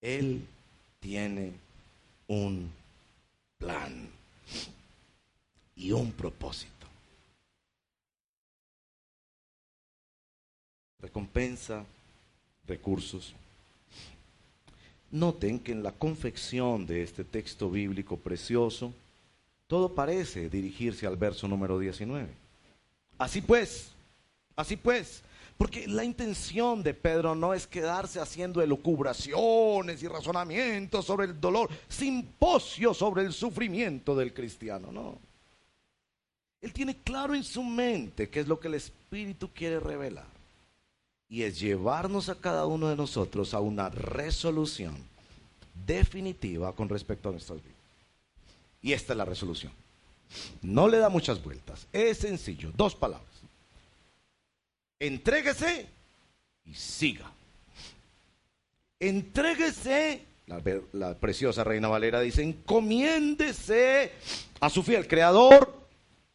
Él 0.00 0.46
tiene 1.00 1.52
un 2.28 2.70
plan 3.58 4.08
y 5.76 5.92
un 5.92 6.12
propósito. 6.12 6.75
Recompensa, 11.06 11.84
recursos, 12.66 13.32
Noten 15.12 15.60
que 15.60 15.70
en 15.70 15.84
la 15.84 15.92
confección 15.92 16.84
de 16.84 17.04
este 17.04 17.22
texto 17.22 17.70
bíblico 17.70 18.16
precioso, 18.16 18.92
todo 19.68 19.94
parece 19.94 20.50
dirigirse 20.50 21.06
al 21.06 21.16
verso 21.16 21.46
número 21.46 21.78
19. 21.78 22.26
Así 23.18 23.40
pues, 23.40 23.92
así 24.56 24.76
pues, 24.76 25.22
porque 25.56 25.86
la 25.86 26.02
intención 26.02 26.82
de 26.82 26.92
Pedro 26.92 27.36
no 27.36 27.54
es 27.54 27.68
quedarse 27.68 28.18
haciendo 28.18 28.60
elucubraciones 28.60 30.02
y 30.02 30.08
razonamientos 30.08 31.04
sobre 31.04 31.26
el 31.26 31.40
dolor, 31.40 31.70
simposio 31.88 32.92
sobre 32.92 33.22
el 33.22 33.32
sufrimiento 33.32 34.16
del 34.16 34.34
cristiano, 34.34 34.90
no. 34.90 35.20
Él 36.60 36.72
tiene 36.72 36.96
claro 36.96 37.32
en 37.32 37.44
su 37.44 37.62
mente 37.62 38.28
qué 38.28 38.40
es 38.40 38.48
lo 38.48 38.58
que 38.58 38.66
el 38.66 38.74
Espíritu 38.74 39.50
quiere 39.54 39.78
revelar 39.78 40.35
y 41.28 41.42
es 41.42 41.58
llevarnos 41.58 42.28
a 42.28 42.36
cada 42.36 42.66
uno 42.66 42.88
de 42.88 42.96
nosotros 42.96 43.54
a 43.54 43.60
una 43.60 43.88
resolución 43.88 44.96
definitiva 45.86 46.72
con 46.72 46.88
respecto 46.88 47.28
a 47.28 47.32
nuestras 47.32 47.62
vidas. 47.62 47.76
Y 48.82 48.92
esta 48.92 49.12
es 49.12 49.16
la 49.16 49.24
resolución. 49.24 49.72
No 50.62 50.88
le 50.88 50.98
da 50.98 51.08
muchas 51.08 51.42
vueltas. 51.42 51.86
Es 51.92 52.18
sencillo, 52.18 52.70
dos 52.76 52.94
palabras. 52.94 53.26
Entréguese 54.98 55.86
y 56.64 56.74
siga. 56.74 57.30
Entréguese, 58.98 60.22
la, 60.46 60.62
la, 60.92 61.14
preciosa 61.18 61.64
Reina 61.64 61.88
Valera 61.88 62.20
dice, 62.20 62.42
encomiéndese 62.42 64.12
a 64.60 64.70
su 64.70 64.82
fiel 64.82 65.06
creador 65.06 65.86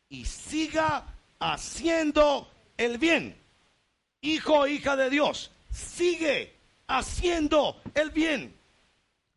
y 0.10 0.26
siga 0.26 1.06
haciendo 1.40 2.48
el 2.78 2.98
bien. 2.98 3.41
Hijo, 4.22 4.68
hija 4.68 4.96
de 4.96 5.10
Dios, 5.10 5.52
sigue 5.72 6.54
haciendo 6.88 7.82
el 7.96 8.12
bien. 8.12 8.54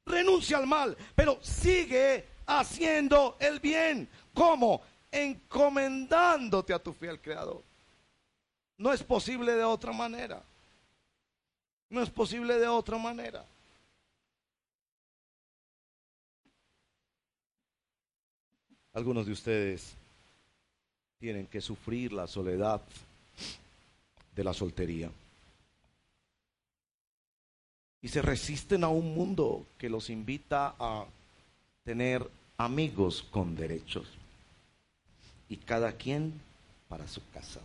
Renuncia 0.05 0.59
al 0.59 0.67
mal, 0.67 0.97
pero 1.15 1.39
sigue 1.43 2.27
haciendo 2.47 3.37
el 3.41 3.61
bien. 3.61 4.09
¿Cómo? 4.35 4.83
Encomendándote 5.11 6.75
a 6.75 6.79
tu 6.79 6.93
fiel 6.93 7.19
creador. 7.21 7.63
No 8.77 8.93
es 8.93 9.03
posible 9.03 9.53
de 9.53 9.65
otra 9.65 9.93
manera. 9.93 10.43
No 11.89 12.03
es 12.03 12.11
posible 12.11 12.59
de 12.59 12.69
otra 12.69 12.99
manera. 12.99 13.45
Algunos 18.93 19.25
de 19.27 19.33
ustedes 19.33 19.95
tienen 21.19 21.47
que 21.47 21.61
sufrir 21.61 22.13
la 22.13 22.27
soledad 22.27 22.83
de 24.35 24.45
la 24.45 24.53
soltería. 24.53 25.11
Y 28.03 28.09
se 28.09 28.21
resisten 28.21 28.85
a 28.85 28.89
un 28.89 29.15
mundo 29.15 29.67
que 29.79 29.89
los 29.89 30.11
invita 30.11 30.75
a 30.79 31.07
tener 31.85 32.29
amigos 32.59 33.23
con 33.31 33.57
derechos. 33.57 34.07
Y 35.49 35.57
cada 35.57 35.93
quien 35.93 36.41
para 36.89 37.09
su 37.09 37.21
casa. 37.33 37.61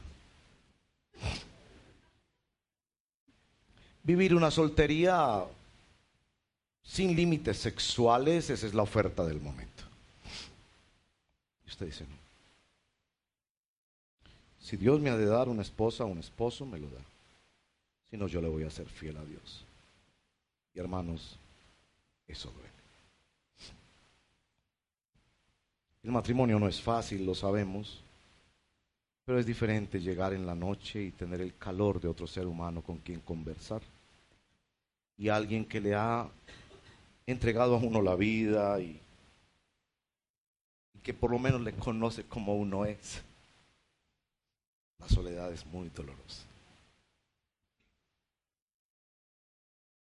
Vivir 4.04 4.34
una 4.34 4.50
soltería 4.50 5.44
sin 6.84 7.16
límites 7.16 7.58
sexuales, 7.58 8.50
esa 8.50 8.66
es 8.66 8.74
la 8.74 8.84
oferta 8.84 9.26
del 9.26 9.40
momento. 9.40 9.84
Y 11.66 11.70
usted 11.70 11.86
dice. 11.88 12.19
Si 14.70 14.78
Dios 14.78 15.00
me 15.02 15.10
ha 15.10 15.18
de 15.18 15.26
dar 15.26 15.50
una 15.50 15.64
esposa 15.64 16.04
o 16.04 16.08
un 16.10 16.20
esposo, 16.20 16.64
me 16.64 16.78
lo 16.78 16.88
da. 16.92 17.02
Si 18.12 18.18
no, 18.18 18.28
yo 18.28 18.40
le 18.40 18.50
voy 18.50 18.62
a 18.62 18.70
ser 18.70 18.86
fiel 18.86 19.18
a 19.18 19.26
Dios. 19.26 19.66
Y 20.76 20.80
hermanos, 20.80 21.40
eso 22.28 22.52
duele. 22.52 22.70
El 26.04 26.12
matrimonio 26.12 26.60
no 26.60 26.68
es 26.68 26.80
fácil, 26.80 27.26
lo 27.26 27.34
sabemos, 27.34 28.04
pero 29.26 29.40
es 29.40 29.48
diferente 29.48 30.00
llegar 30.00 30.34
en 30.34 30.46
la 30.46 30.54
noche 30.54 31.02
y 31.02 31.10
tener 31.10 31.42
el 31.42 31.58
calor 31.58 32.00
de 32.00 32.08
otro 32.08 32.28
ser 32.28 32.46
humano 32.46 32.84
con 32.84 33.00
quien 33.00 33.22
conversar. 33.22 33.82
Y 35.18 35.30
alguien 35.30 35.66
que 35.66 35.82
le 35.82 35.96
ha 35.96 36.30
entregado 37.26 37.74
a 37.74 37.80
uno 37.80 38.04
la 38.04 38.14
vida 38.14 38.80
y, 38.80 39.02
y 40.94 41.00
que 41.02 41.16
por 41.16 41.32
lo 41.32 41.40
menos 41.40 41.62
le 41.62 41.74
conoce 41.74 42.24
como 42.24 42.56
uno 42.56 42.86
es. 42.86 43.24
La 45.00 45.08
soledad 45.08 45.52
es 45.52 45.66
muy 45.66 45.90
dolorosa. 45.90 46.44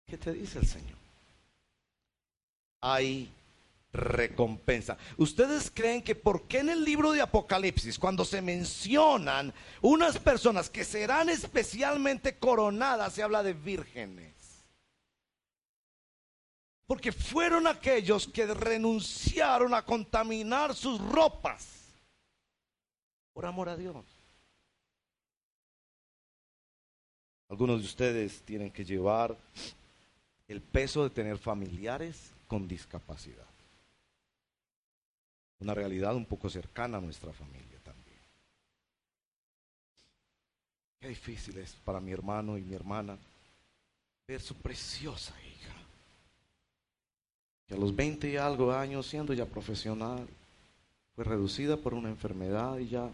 ¿Qué 0.06 0.18
te 0.18 0.34
dice 0.34 0.60
el 0.60 0.68
Señor? 0.68 0.98
Hay 2.82 3.32
recompensa. 3.94 4.98
¿Ustedes 5.18 5.72
creen 5.72 6.02
que 6.02 6.16
por 6.16 6.48
qué 6.48 6.60
en 6.60 6.70
el 6.70 6.84
libro 6.84 7.12
de 7.12 7.22
Apocalipsis, 7.22 7.98
cuando 7.98 8.26
se 8.26 8.42
mencionan 8.42 9.54
unas 9.82 10.18
personas 10.18 10.70
que 10.70 10.84
serán 10.84 11.30
especialmente 11.30 12.38
coronadas, 12.38 13.14
se 13.14 13.24
habla 13.24 13.44
de 13.44 13.54
vírgenes? 13.54 14.34
Porque 16.88 17.12
fueron 17.12 17.68
aquellos 17.68 18.28
que 18.28 18.48
renunciaron 18.48 19.76
a 19.76 19.86
contaminar 19.86 20.76
sus 20.76 21.00
ropas 21.00 21.68
por 23.34 23.46
amor 23.46 23.70
a 23.70 23.78
Dios. 23.78 24.19
Algunos 27.50 27.80
de 27.80 27.86
ustedes 27.86 28.42
tienen 28.42 28.72
que 28.72 28.86
llevar 28.86 29.36
el 30.48 30.62
peso 30.62 31.04
de 31.04 31.10
tener 31.10 31.38
familiares 31.38 32.32
con 32.48 32.68
discapacidad. 32.68 33.46
Una 35.60 35.74
realidad 35.74 36.16
un 36.16 36.26
poco 36.26 36.50
cercana 36.50 37.00
a 37.00 37.02
nuestra 37.02 37.34
familia 37.34 37.80
también. 37.84 38.20
Qué 41.00 41.10
difícil 41.10 41.58
es 41.58 41.74
para 41.84 42.00
mi 42.00 42.12
hermano 42.12 42.58
y 42.58 42.62
mi 42.62 42.76
hermana 42.76 43.18
ver 44.28 44.42
su 44.42 44.54
preciosa 44.56 45.34
hija, 45.42 45.74
que 47.68 47.74
a 47.74 47.78
los 47.78 47.96
20 47.96 48.30
y 48.30 48.38
algo 48.38 48.72
años, 48.72 49.08
siendo 49.08 49.34
ya 49.34 49.46
profesional, 49.46 50.28
fue 51.16 51.24
reducida 51.24 51.78
por 51.78 51.96
una 51.96 52.10
enfermedad 52.10 52.78
y 52.78 52.90
ya 52.90 53.10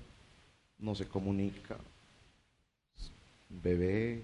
no 0.77 0.93
se 0.93 1.07
comunica, 1.07 1.77
bebé. 3.49 4.23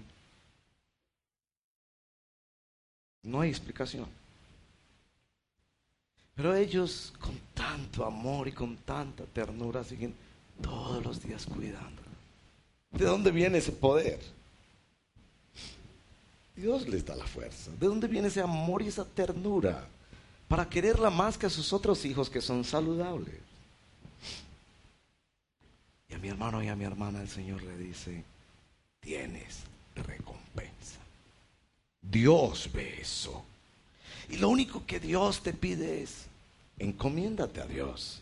No 3.22 3.40
hay 3.40 3.50
explicación. 3.50 4.06
Pero 6.34 6.54
ellos 6.54 7.12
con 7.20 7.38
tanto 7.54 8.04
amor 8.04 8.48
y 8.48 8.52
con 8.52 8.76
tanta 8.78 9.24
ternura 9.24 9.84
siguen 9.84 10.14
todos 10.60 11.04
los 11.04 11.22
días 11.22 11.46
cuidándola. 11.46 12.08
¿De 12.90 13.04
dónde 13.04 13.30
viene 13.30 13.58
ese 13.58 13.72
poder? 13.72 14.20
Dios 16.54 16.88
les 16.88 17.04
da 17.04 17.14
la 17.16 17.26
fuerza. 17.26 17.70
¿De 17.78 17.86
dónde 17.86 18.06
viene 18.06 18.28
ese 18.28 18.40
amor 18.40 18.82
y 18.82 18.88
esa 18.88 19.04
ternura? 19.04 19.86
Para 20.48 20.68
quererla 20.68 21.10
más 21.10 21.38
que 21.38 21.46
a 21.46 21.50
sus 21.50 21.72
otros 21.72 22.04
hijos 22.04 22.28
que 22.28 22.40
son 22.40 22.64
saludables. 22.64 23.40
Y 26.08 26.14
a 26.14 26.18
mi 26.18 26.28
hermano 26.28 26.62
y 26.62 26.68
a 26.68 26.76
mi 26.76 26.84
hermana 26.84 27.22
el 27.22 27.28
Señor 27.28 27.62
le 27.62 27.76
dice, 27.78 28.22
tienes 29.00 29.60
recompensa. 29.96 31.00
Dios 32.12 32.70
ve 32.72 33.00
eso. 33.00 33.42
Y 34.28 34.36
lo 34.36 34.48
único 34.48 34.86
que 34.86 35.00
Dios 35.00 35.42
te 35.42 35.52
pide 35.52 36.02
es, 36.02 36.26
encomiéndate 36.78 37.60
a 37.60 37.66
Dios. 37.66 38.20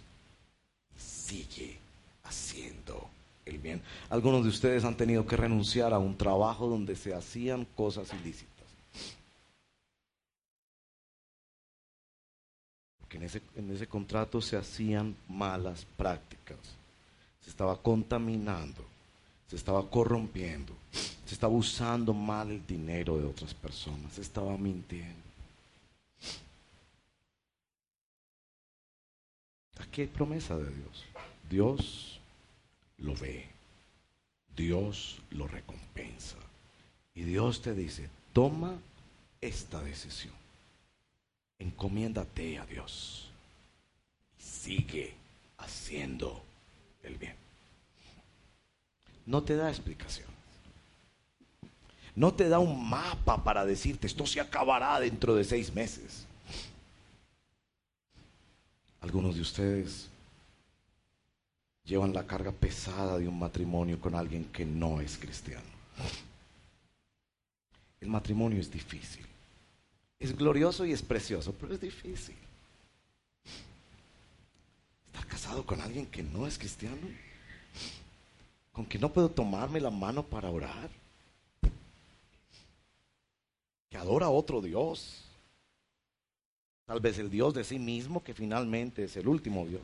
Sigue 0.97 1.79
haciendo 2.25 3.11
el 3.45 3.59
bien. 3.59 3.83
Algunos 4.09 4.45
de 4.45 4.49
ustedes 4.49 4.85
han 4.85 4.97
tenido 4.97 5.27
que 5.27 5.37
renunciar 5.37 5.93
a 5.93 5.99
un 5.99 6.17
trabajo 6.17 6.69
donde 6.69 6.97
se 6.97 7.13
hacían 7.13 7.67
cosas 7.77 8.13
ilícitas. 8.15 8.49
Porque 13.01 13.19
en 13.19 13.25
ese, 13.25 13.43
en 13.57 13.71
ese 13.71 13.87
contrato 13.87 14.41
se 14.41 14.57
hacían 14.57 15.17
malas 15.29 15.85
prácticas. 15.97 16.59
Se 17.43 17.51
estaba 17.51 17.77
contaminando 17.83 18.91
se 19.51 19.57
estaba 19.57 19.91
corrompiendo, 19.91 20.73
se 21.31 21.35
estaba 21.35 21.55
usando 21.55 22.13
mal 22.13 22.51
el 22.51 22.67
dinero 22.67 23.17
de 23.17 23.25
otras 23.25 23.55
personas, 23.55 24.15
se 24.15 24.21
estaba 24.21 24.57
mintiendo. 24.57 25.15
Aquí 29.79 30.01
hay 30.01 30.09
promesa 30.09 30.57
de 30.57 30.65
Dios. 30.65 31.05
Dios 31.49 32.19
lo 32.99 33.15
ve, 33.15 33.47
Dios 34.57 35.21
lo 35.31 35.47
recompensa. 35.47 36.35
Y 37.15 37.23
Dios 37.23 37.63
te 37.63 37.77
dice, 37.77 38.11
toma 38.33 38.77
esta 39.41 39.81
decisión, 39.85 40.35
encomiéndate 41.61 42.59
a 42.59 42.67
Dios 42.67 43.31
y 44.37 44.43
sigue 44.43 45.15
haciendo 45.59 46.43
el 47.05 47.15
bien 47.19 47.37
no 49.27 49.45
te 49.45 49.55
da 49.55 49.69
explicación. 49.69 50.40
No 52.15 52.35
te 52.35 52.49
da 52.49 52.59
un 52.59 52.89
mapa 52.89 53.43
para 53.43 53.65
decirte 53.65 54.07
esto 54.07 54.27
se 54.27 54.41
acabará 54.41 54.99
dentro 55.01 55.35
de 55.35 55.45
seis 55.45 55.73
meses. 55.73 56.27
Algunos 59.01 59.35
de 59.35 59.41
ustedes 59.41 60.09
llevan 61.85 62.13
la 62.13 62.27
carga 62.27 62.53
pesada 62.53 63.19
de 63.19 63.27
un 63.27 63.39
matrimonio 63.39 63.99
con 64.01 64.15
alguien 64.15 64.45
que 64.47 64.65
no 64.65 65.01
es 65.01 65.17
cristiano. 65.17 65.65
El 68.01 68.09
matrimonio 68.09 68.61
es 68.61 68.71
difícil. 68.71 69.27
Es 70.19 70.37
glorioso 70.37 70.85
y 70.85 70.93
es 70.93 71.03
precioso, 71.03 71.55
pero 71.59 71.75
es 71.75 71.81
difícil. 71.81 72.37
Estar 75.07 75.27
casado 75.27 75.65
con 75.65 75.81
alguien 75.81 76.07
que 76.07 76.23
no 76.23 76.47
es 76.47 76.59
cristiano 76.59 77.09
con 78.73 78.87
que 78.87 78.99
no 78.99 79.13
puedo 79.13 79.31
tomarme 79.31 79.81
la 79.81 79.91
mano 79.91 80.23
para 80.23 80.51
orar, 80.51 80.89
adora 84.01 84.31
otro 84.31 84.61
Dios. 84.63 85.23
Tal 86.87 87.01
vez 87.01 87.19
el 87.19 87.31
Dios 87.31 87.55
de 87.55 87.65
sí 87.65 87.79
mismo 87.79 88.25
que 88.25 88.35
finalmente 88.35 89.05
es 89.05 89.17
el 89.17 89.29
último 89.29 89.67
Dios. 89.67 89.83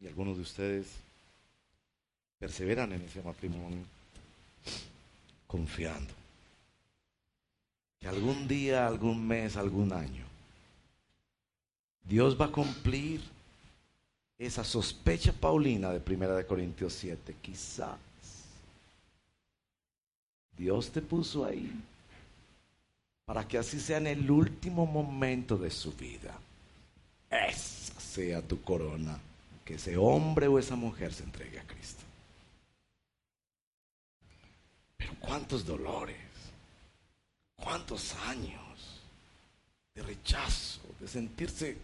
Y 0.00 0.06
algunos 0.06 0.36
de 0.36 0.42
ustedes 0.42 0.86
perseveran 2.38 2.92
en 2.92 3.02
ese 3.02 3.20
matrimonio 3.22 3.82
confiando 5.46 6.14
que 7.98 8.06
algún 8.06 8.46
día, 8.46 8.86
algún 8.86 9.26
mes, 9.26 9.56
algún 9.56 9.92
año, 9.92 10.24
Dios 12.04 12.40
va 12.40 12.46
a 12.46 12.52
cumplir 12.52 13.20
esa 14.38 14.64
sospecha 14.64 15.32
paulina 15.32 15.90
de 15.90 16.14
1 16.14 16.46
Corintios 16.46 16.92
7. 16.94 17.36
Quizás 17.40 17.96
Dios 20.56 20.90
te 20.90 21.02
puso 21.02 21.44
ahí 21.44 21.72
para 23.24 23.46
que 23.46 23.58
así 23.58 23.80
sea 23.80 23.98
en 23.98 24.06
el 24.06 24.30
último 24.30 24.86
momento 24.86 25.56
de 25.56 25.70
su 25.70 25.92
vida. 25.92 26.38
Esa 27.30 27.98
sea 28.00 28.40
tu 28.40 28.62
corona, 28.62 29.18
que 29.64 29.74
ese 29.74 29.96
hombre 29.96 30.46
o 30.46 30.58
esa 30.58 30.76
mujer 30.76 31.12
se 31.12 31.24
entregue 31.24 31.58
a 31.58 31.66
Cristo. 31.66 32.04
Pero 34.96 35.14
cuántos 35.18 35.66
dolores, 35.66 36.16
cuántos 37.56 38.14
años 38.26 39.02
de 39.94 40.02
rechazo, 40.02 40.80
de 41.00 41.08
sentirse 41.08 41.76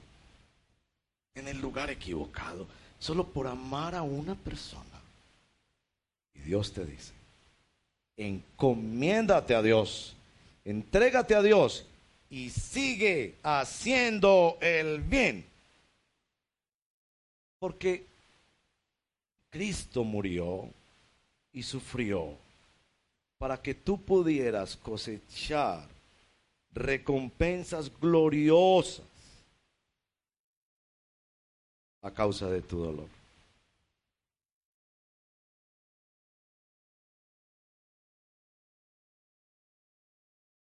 en 1.35 1.49
el 1.49 1.61
lugar 1.61 1.91
equivocado, 1.91 2.66
solo 2.99 3.26
por 3.26 3.47
amar 3.47 3.95
a 3.95 4.03
una 4.03 4.35
persona. 4.35 4.85
Y 6.35 6.41
Dios 6.41 6.72
te 6.72 6.85
dice, 6.85 7.12
encomiéndate 8.16 9.55
a 9.55 9.62
Dios, 9.62 10.14
entrégate 10.64 11.35
a 11.35 11.43
Dios 11.43 11.87
y 12.30 12.51
sigue 12.51 13.35
haciendo 13.43 14.59
el 14.61 15.01
bien. 15.01 15.45
Porque 17.59 18.05
Cristo 19.51 20.05
murió 20.05 20.68
y 21.53 21.62
sufrió 21.62 22.37
para 23.39 23.61
que 23.61 23.74
tú 23.74 24.01
pudieras 24.01 24.76
cosechar 24.76 25.89
recompensas 26.74 27.91
gloriosas 28.01 29.05
a 32.03 32.11
causa 32.11 32.50
de 32.50 32.61
tu 32.61 32.78
dolor. 32.78 33.09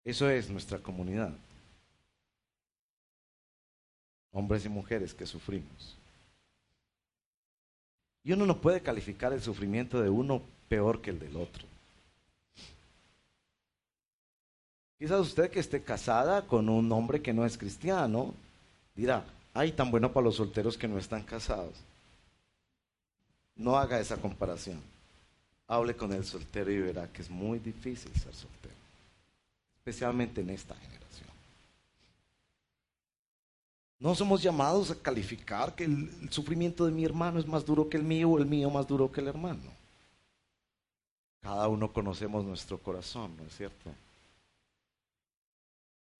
Eso 0.04 0.28
es 0.28 0.50
nuestra 0.50 0.78
comunidad. 0.78 1.32
Hombres 4.32 4.64
y 4.64 4.68
mujeres 4.68 5.14
que 5.14 5.26
sufrimos. 5.26 5.96
Y 8.24 8.32
uno 8.32 8.44
no 8.44 8.60
puede 8.60 8.80
calificar 8.80 9.32
el 9.32 9.40
sufrimiento 9.40 10.00
de 10.00 10.10
uno 10.10 10.42
peor 10.68 11.00
que 11.00 11.10
el 11.10 11.18
del 11.18 11.36
otro. 11.36 11.64
Quizás 14.98 15.20
usted 15.20 15.50
que 15.50 15.60
esté 15.60 15.82
casada 15.82 16.46
con 16.46 16.68
un 16.68 16.90
hombre 16.92 17.22
que 17.22 17.32
no 17.32 17.46
es 17.46 17.56
cristiano, 17.56 18.34
dirá, 18.94 19.24
ay, 19.54 19.72
tan 19.72 19.90
bueno 19.90 20.12
para 20.12 20.24
los 20.24 20.36
solteros 20.36 20.76
que 20.76 20.88
no 20.88 20.98
están 20.98 21.22
casados. 21.22 21.74
No 23.56 23.76
haga 23.76 24.00
esa 24.00 24.16
comparación. 24.16 24.80
Hable 25.66 25.94
con 25.94 26.12
el 26.12 26.24
soltero 26.24 26.70
y 26.70 26.78
verá 26.78 27.06
que 27.12 27.22
es 27.22 27.30
muy 27.30 27.58
difícil 27.58 28.12
ser 28.14 28.34
soltero, 28.34 28.74
especialmente 29.78 30.40
en 30.40 30.50
esta 30.50 30.74
generación. 30.74 31.28
No 34.00 34.14
somos 34.14 34.42
llamados 34.42 34.90
a 34.90 34.96
calificar 34.96 35.74
que 35.74 35.84
el, 35.84 36.28
sufrimiento 36.30 36.86
de 36.86 36.92
mi 36.92 37.04
hermano 37.04 37.38
es 37.38 37.46
más 37.46 37.64
duro 37.64 37.88
que 37.88 37.98
el 37.98 38.02
mío 38.02 38.30
o 38.30 38.38
el 38.38 38.46
mío 38.46 38.70
más 38.70 38.88
duro 38.88 39.12
que 39.12 39.20
el 39.20 39.28
hermano. 39.28 39.70
Cada 41.42 41.68
uno 41.68 41.92
conocemos 41.92 42.44
nuestro 42.44 42.78
corazón, 42.78 43.36
¿no 43.36 43.44
es 43.44 43.56
cierto? 43.56 43.90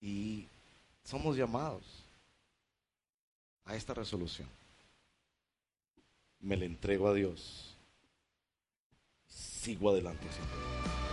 Y 0.01 0.47
somos 1.05 1.37
llamados 1.37 1.99
a 3.71 3.77
esta 3.77 3.95
resolución. 3.95 4.49
Me 6.41 6.57
le 6.57 6.66
entrego 6.66 7.07
a 7.07 7.14
Dios. 7.14 7.77
Sigo 9.29 9.91
adelante, 9.91 10.27
Señor. 10.33 11.09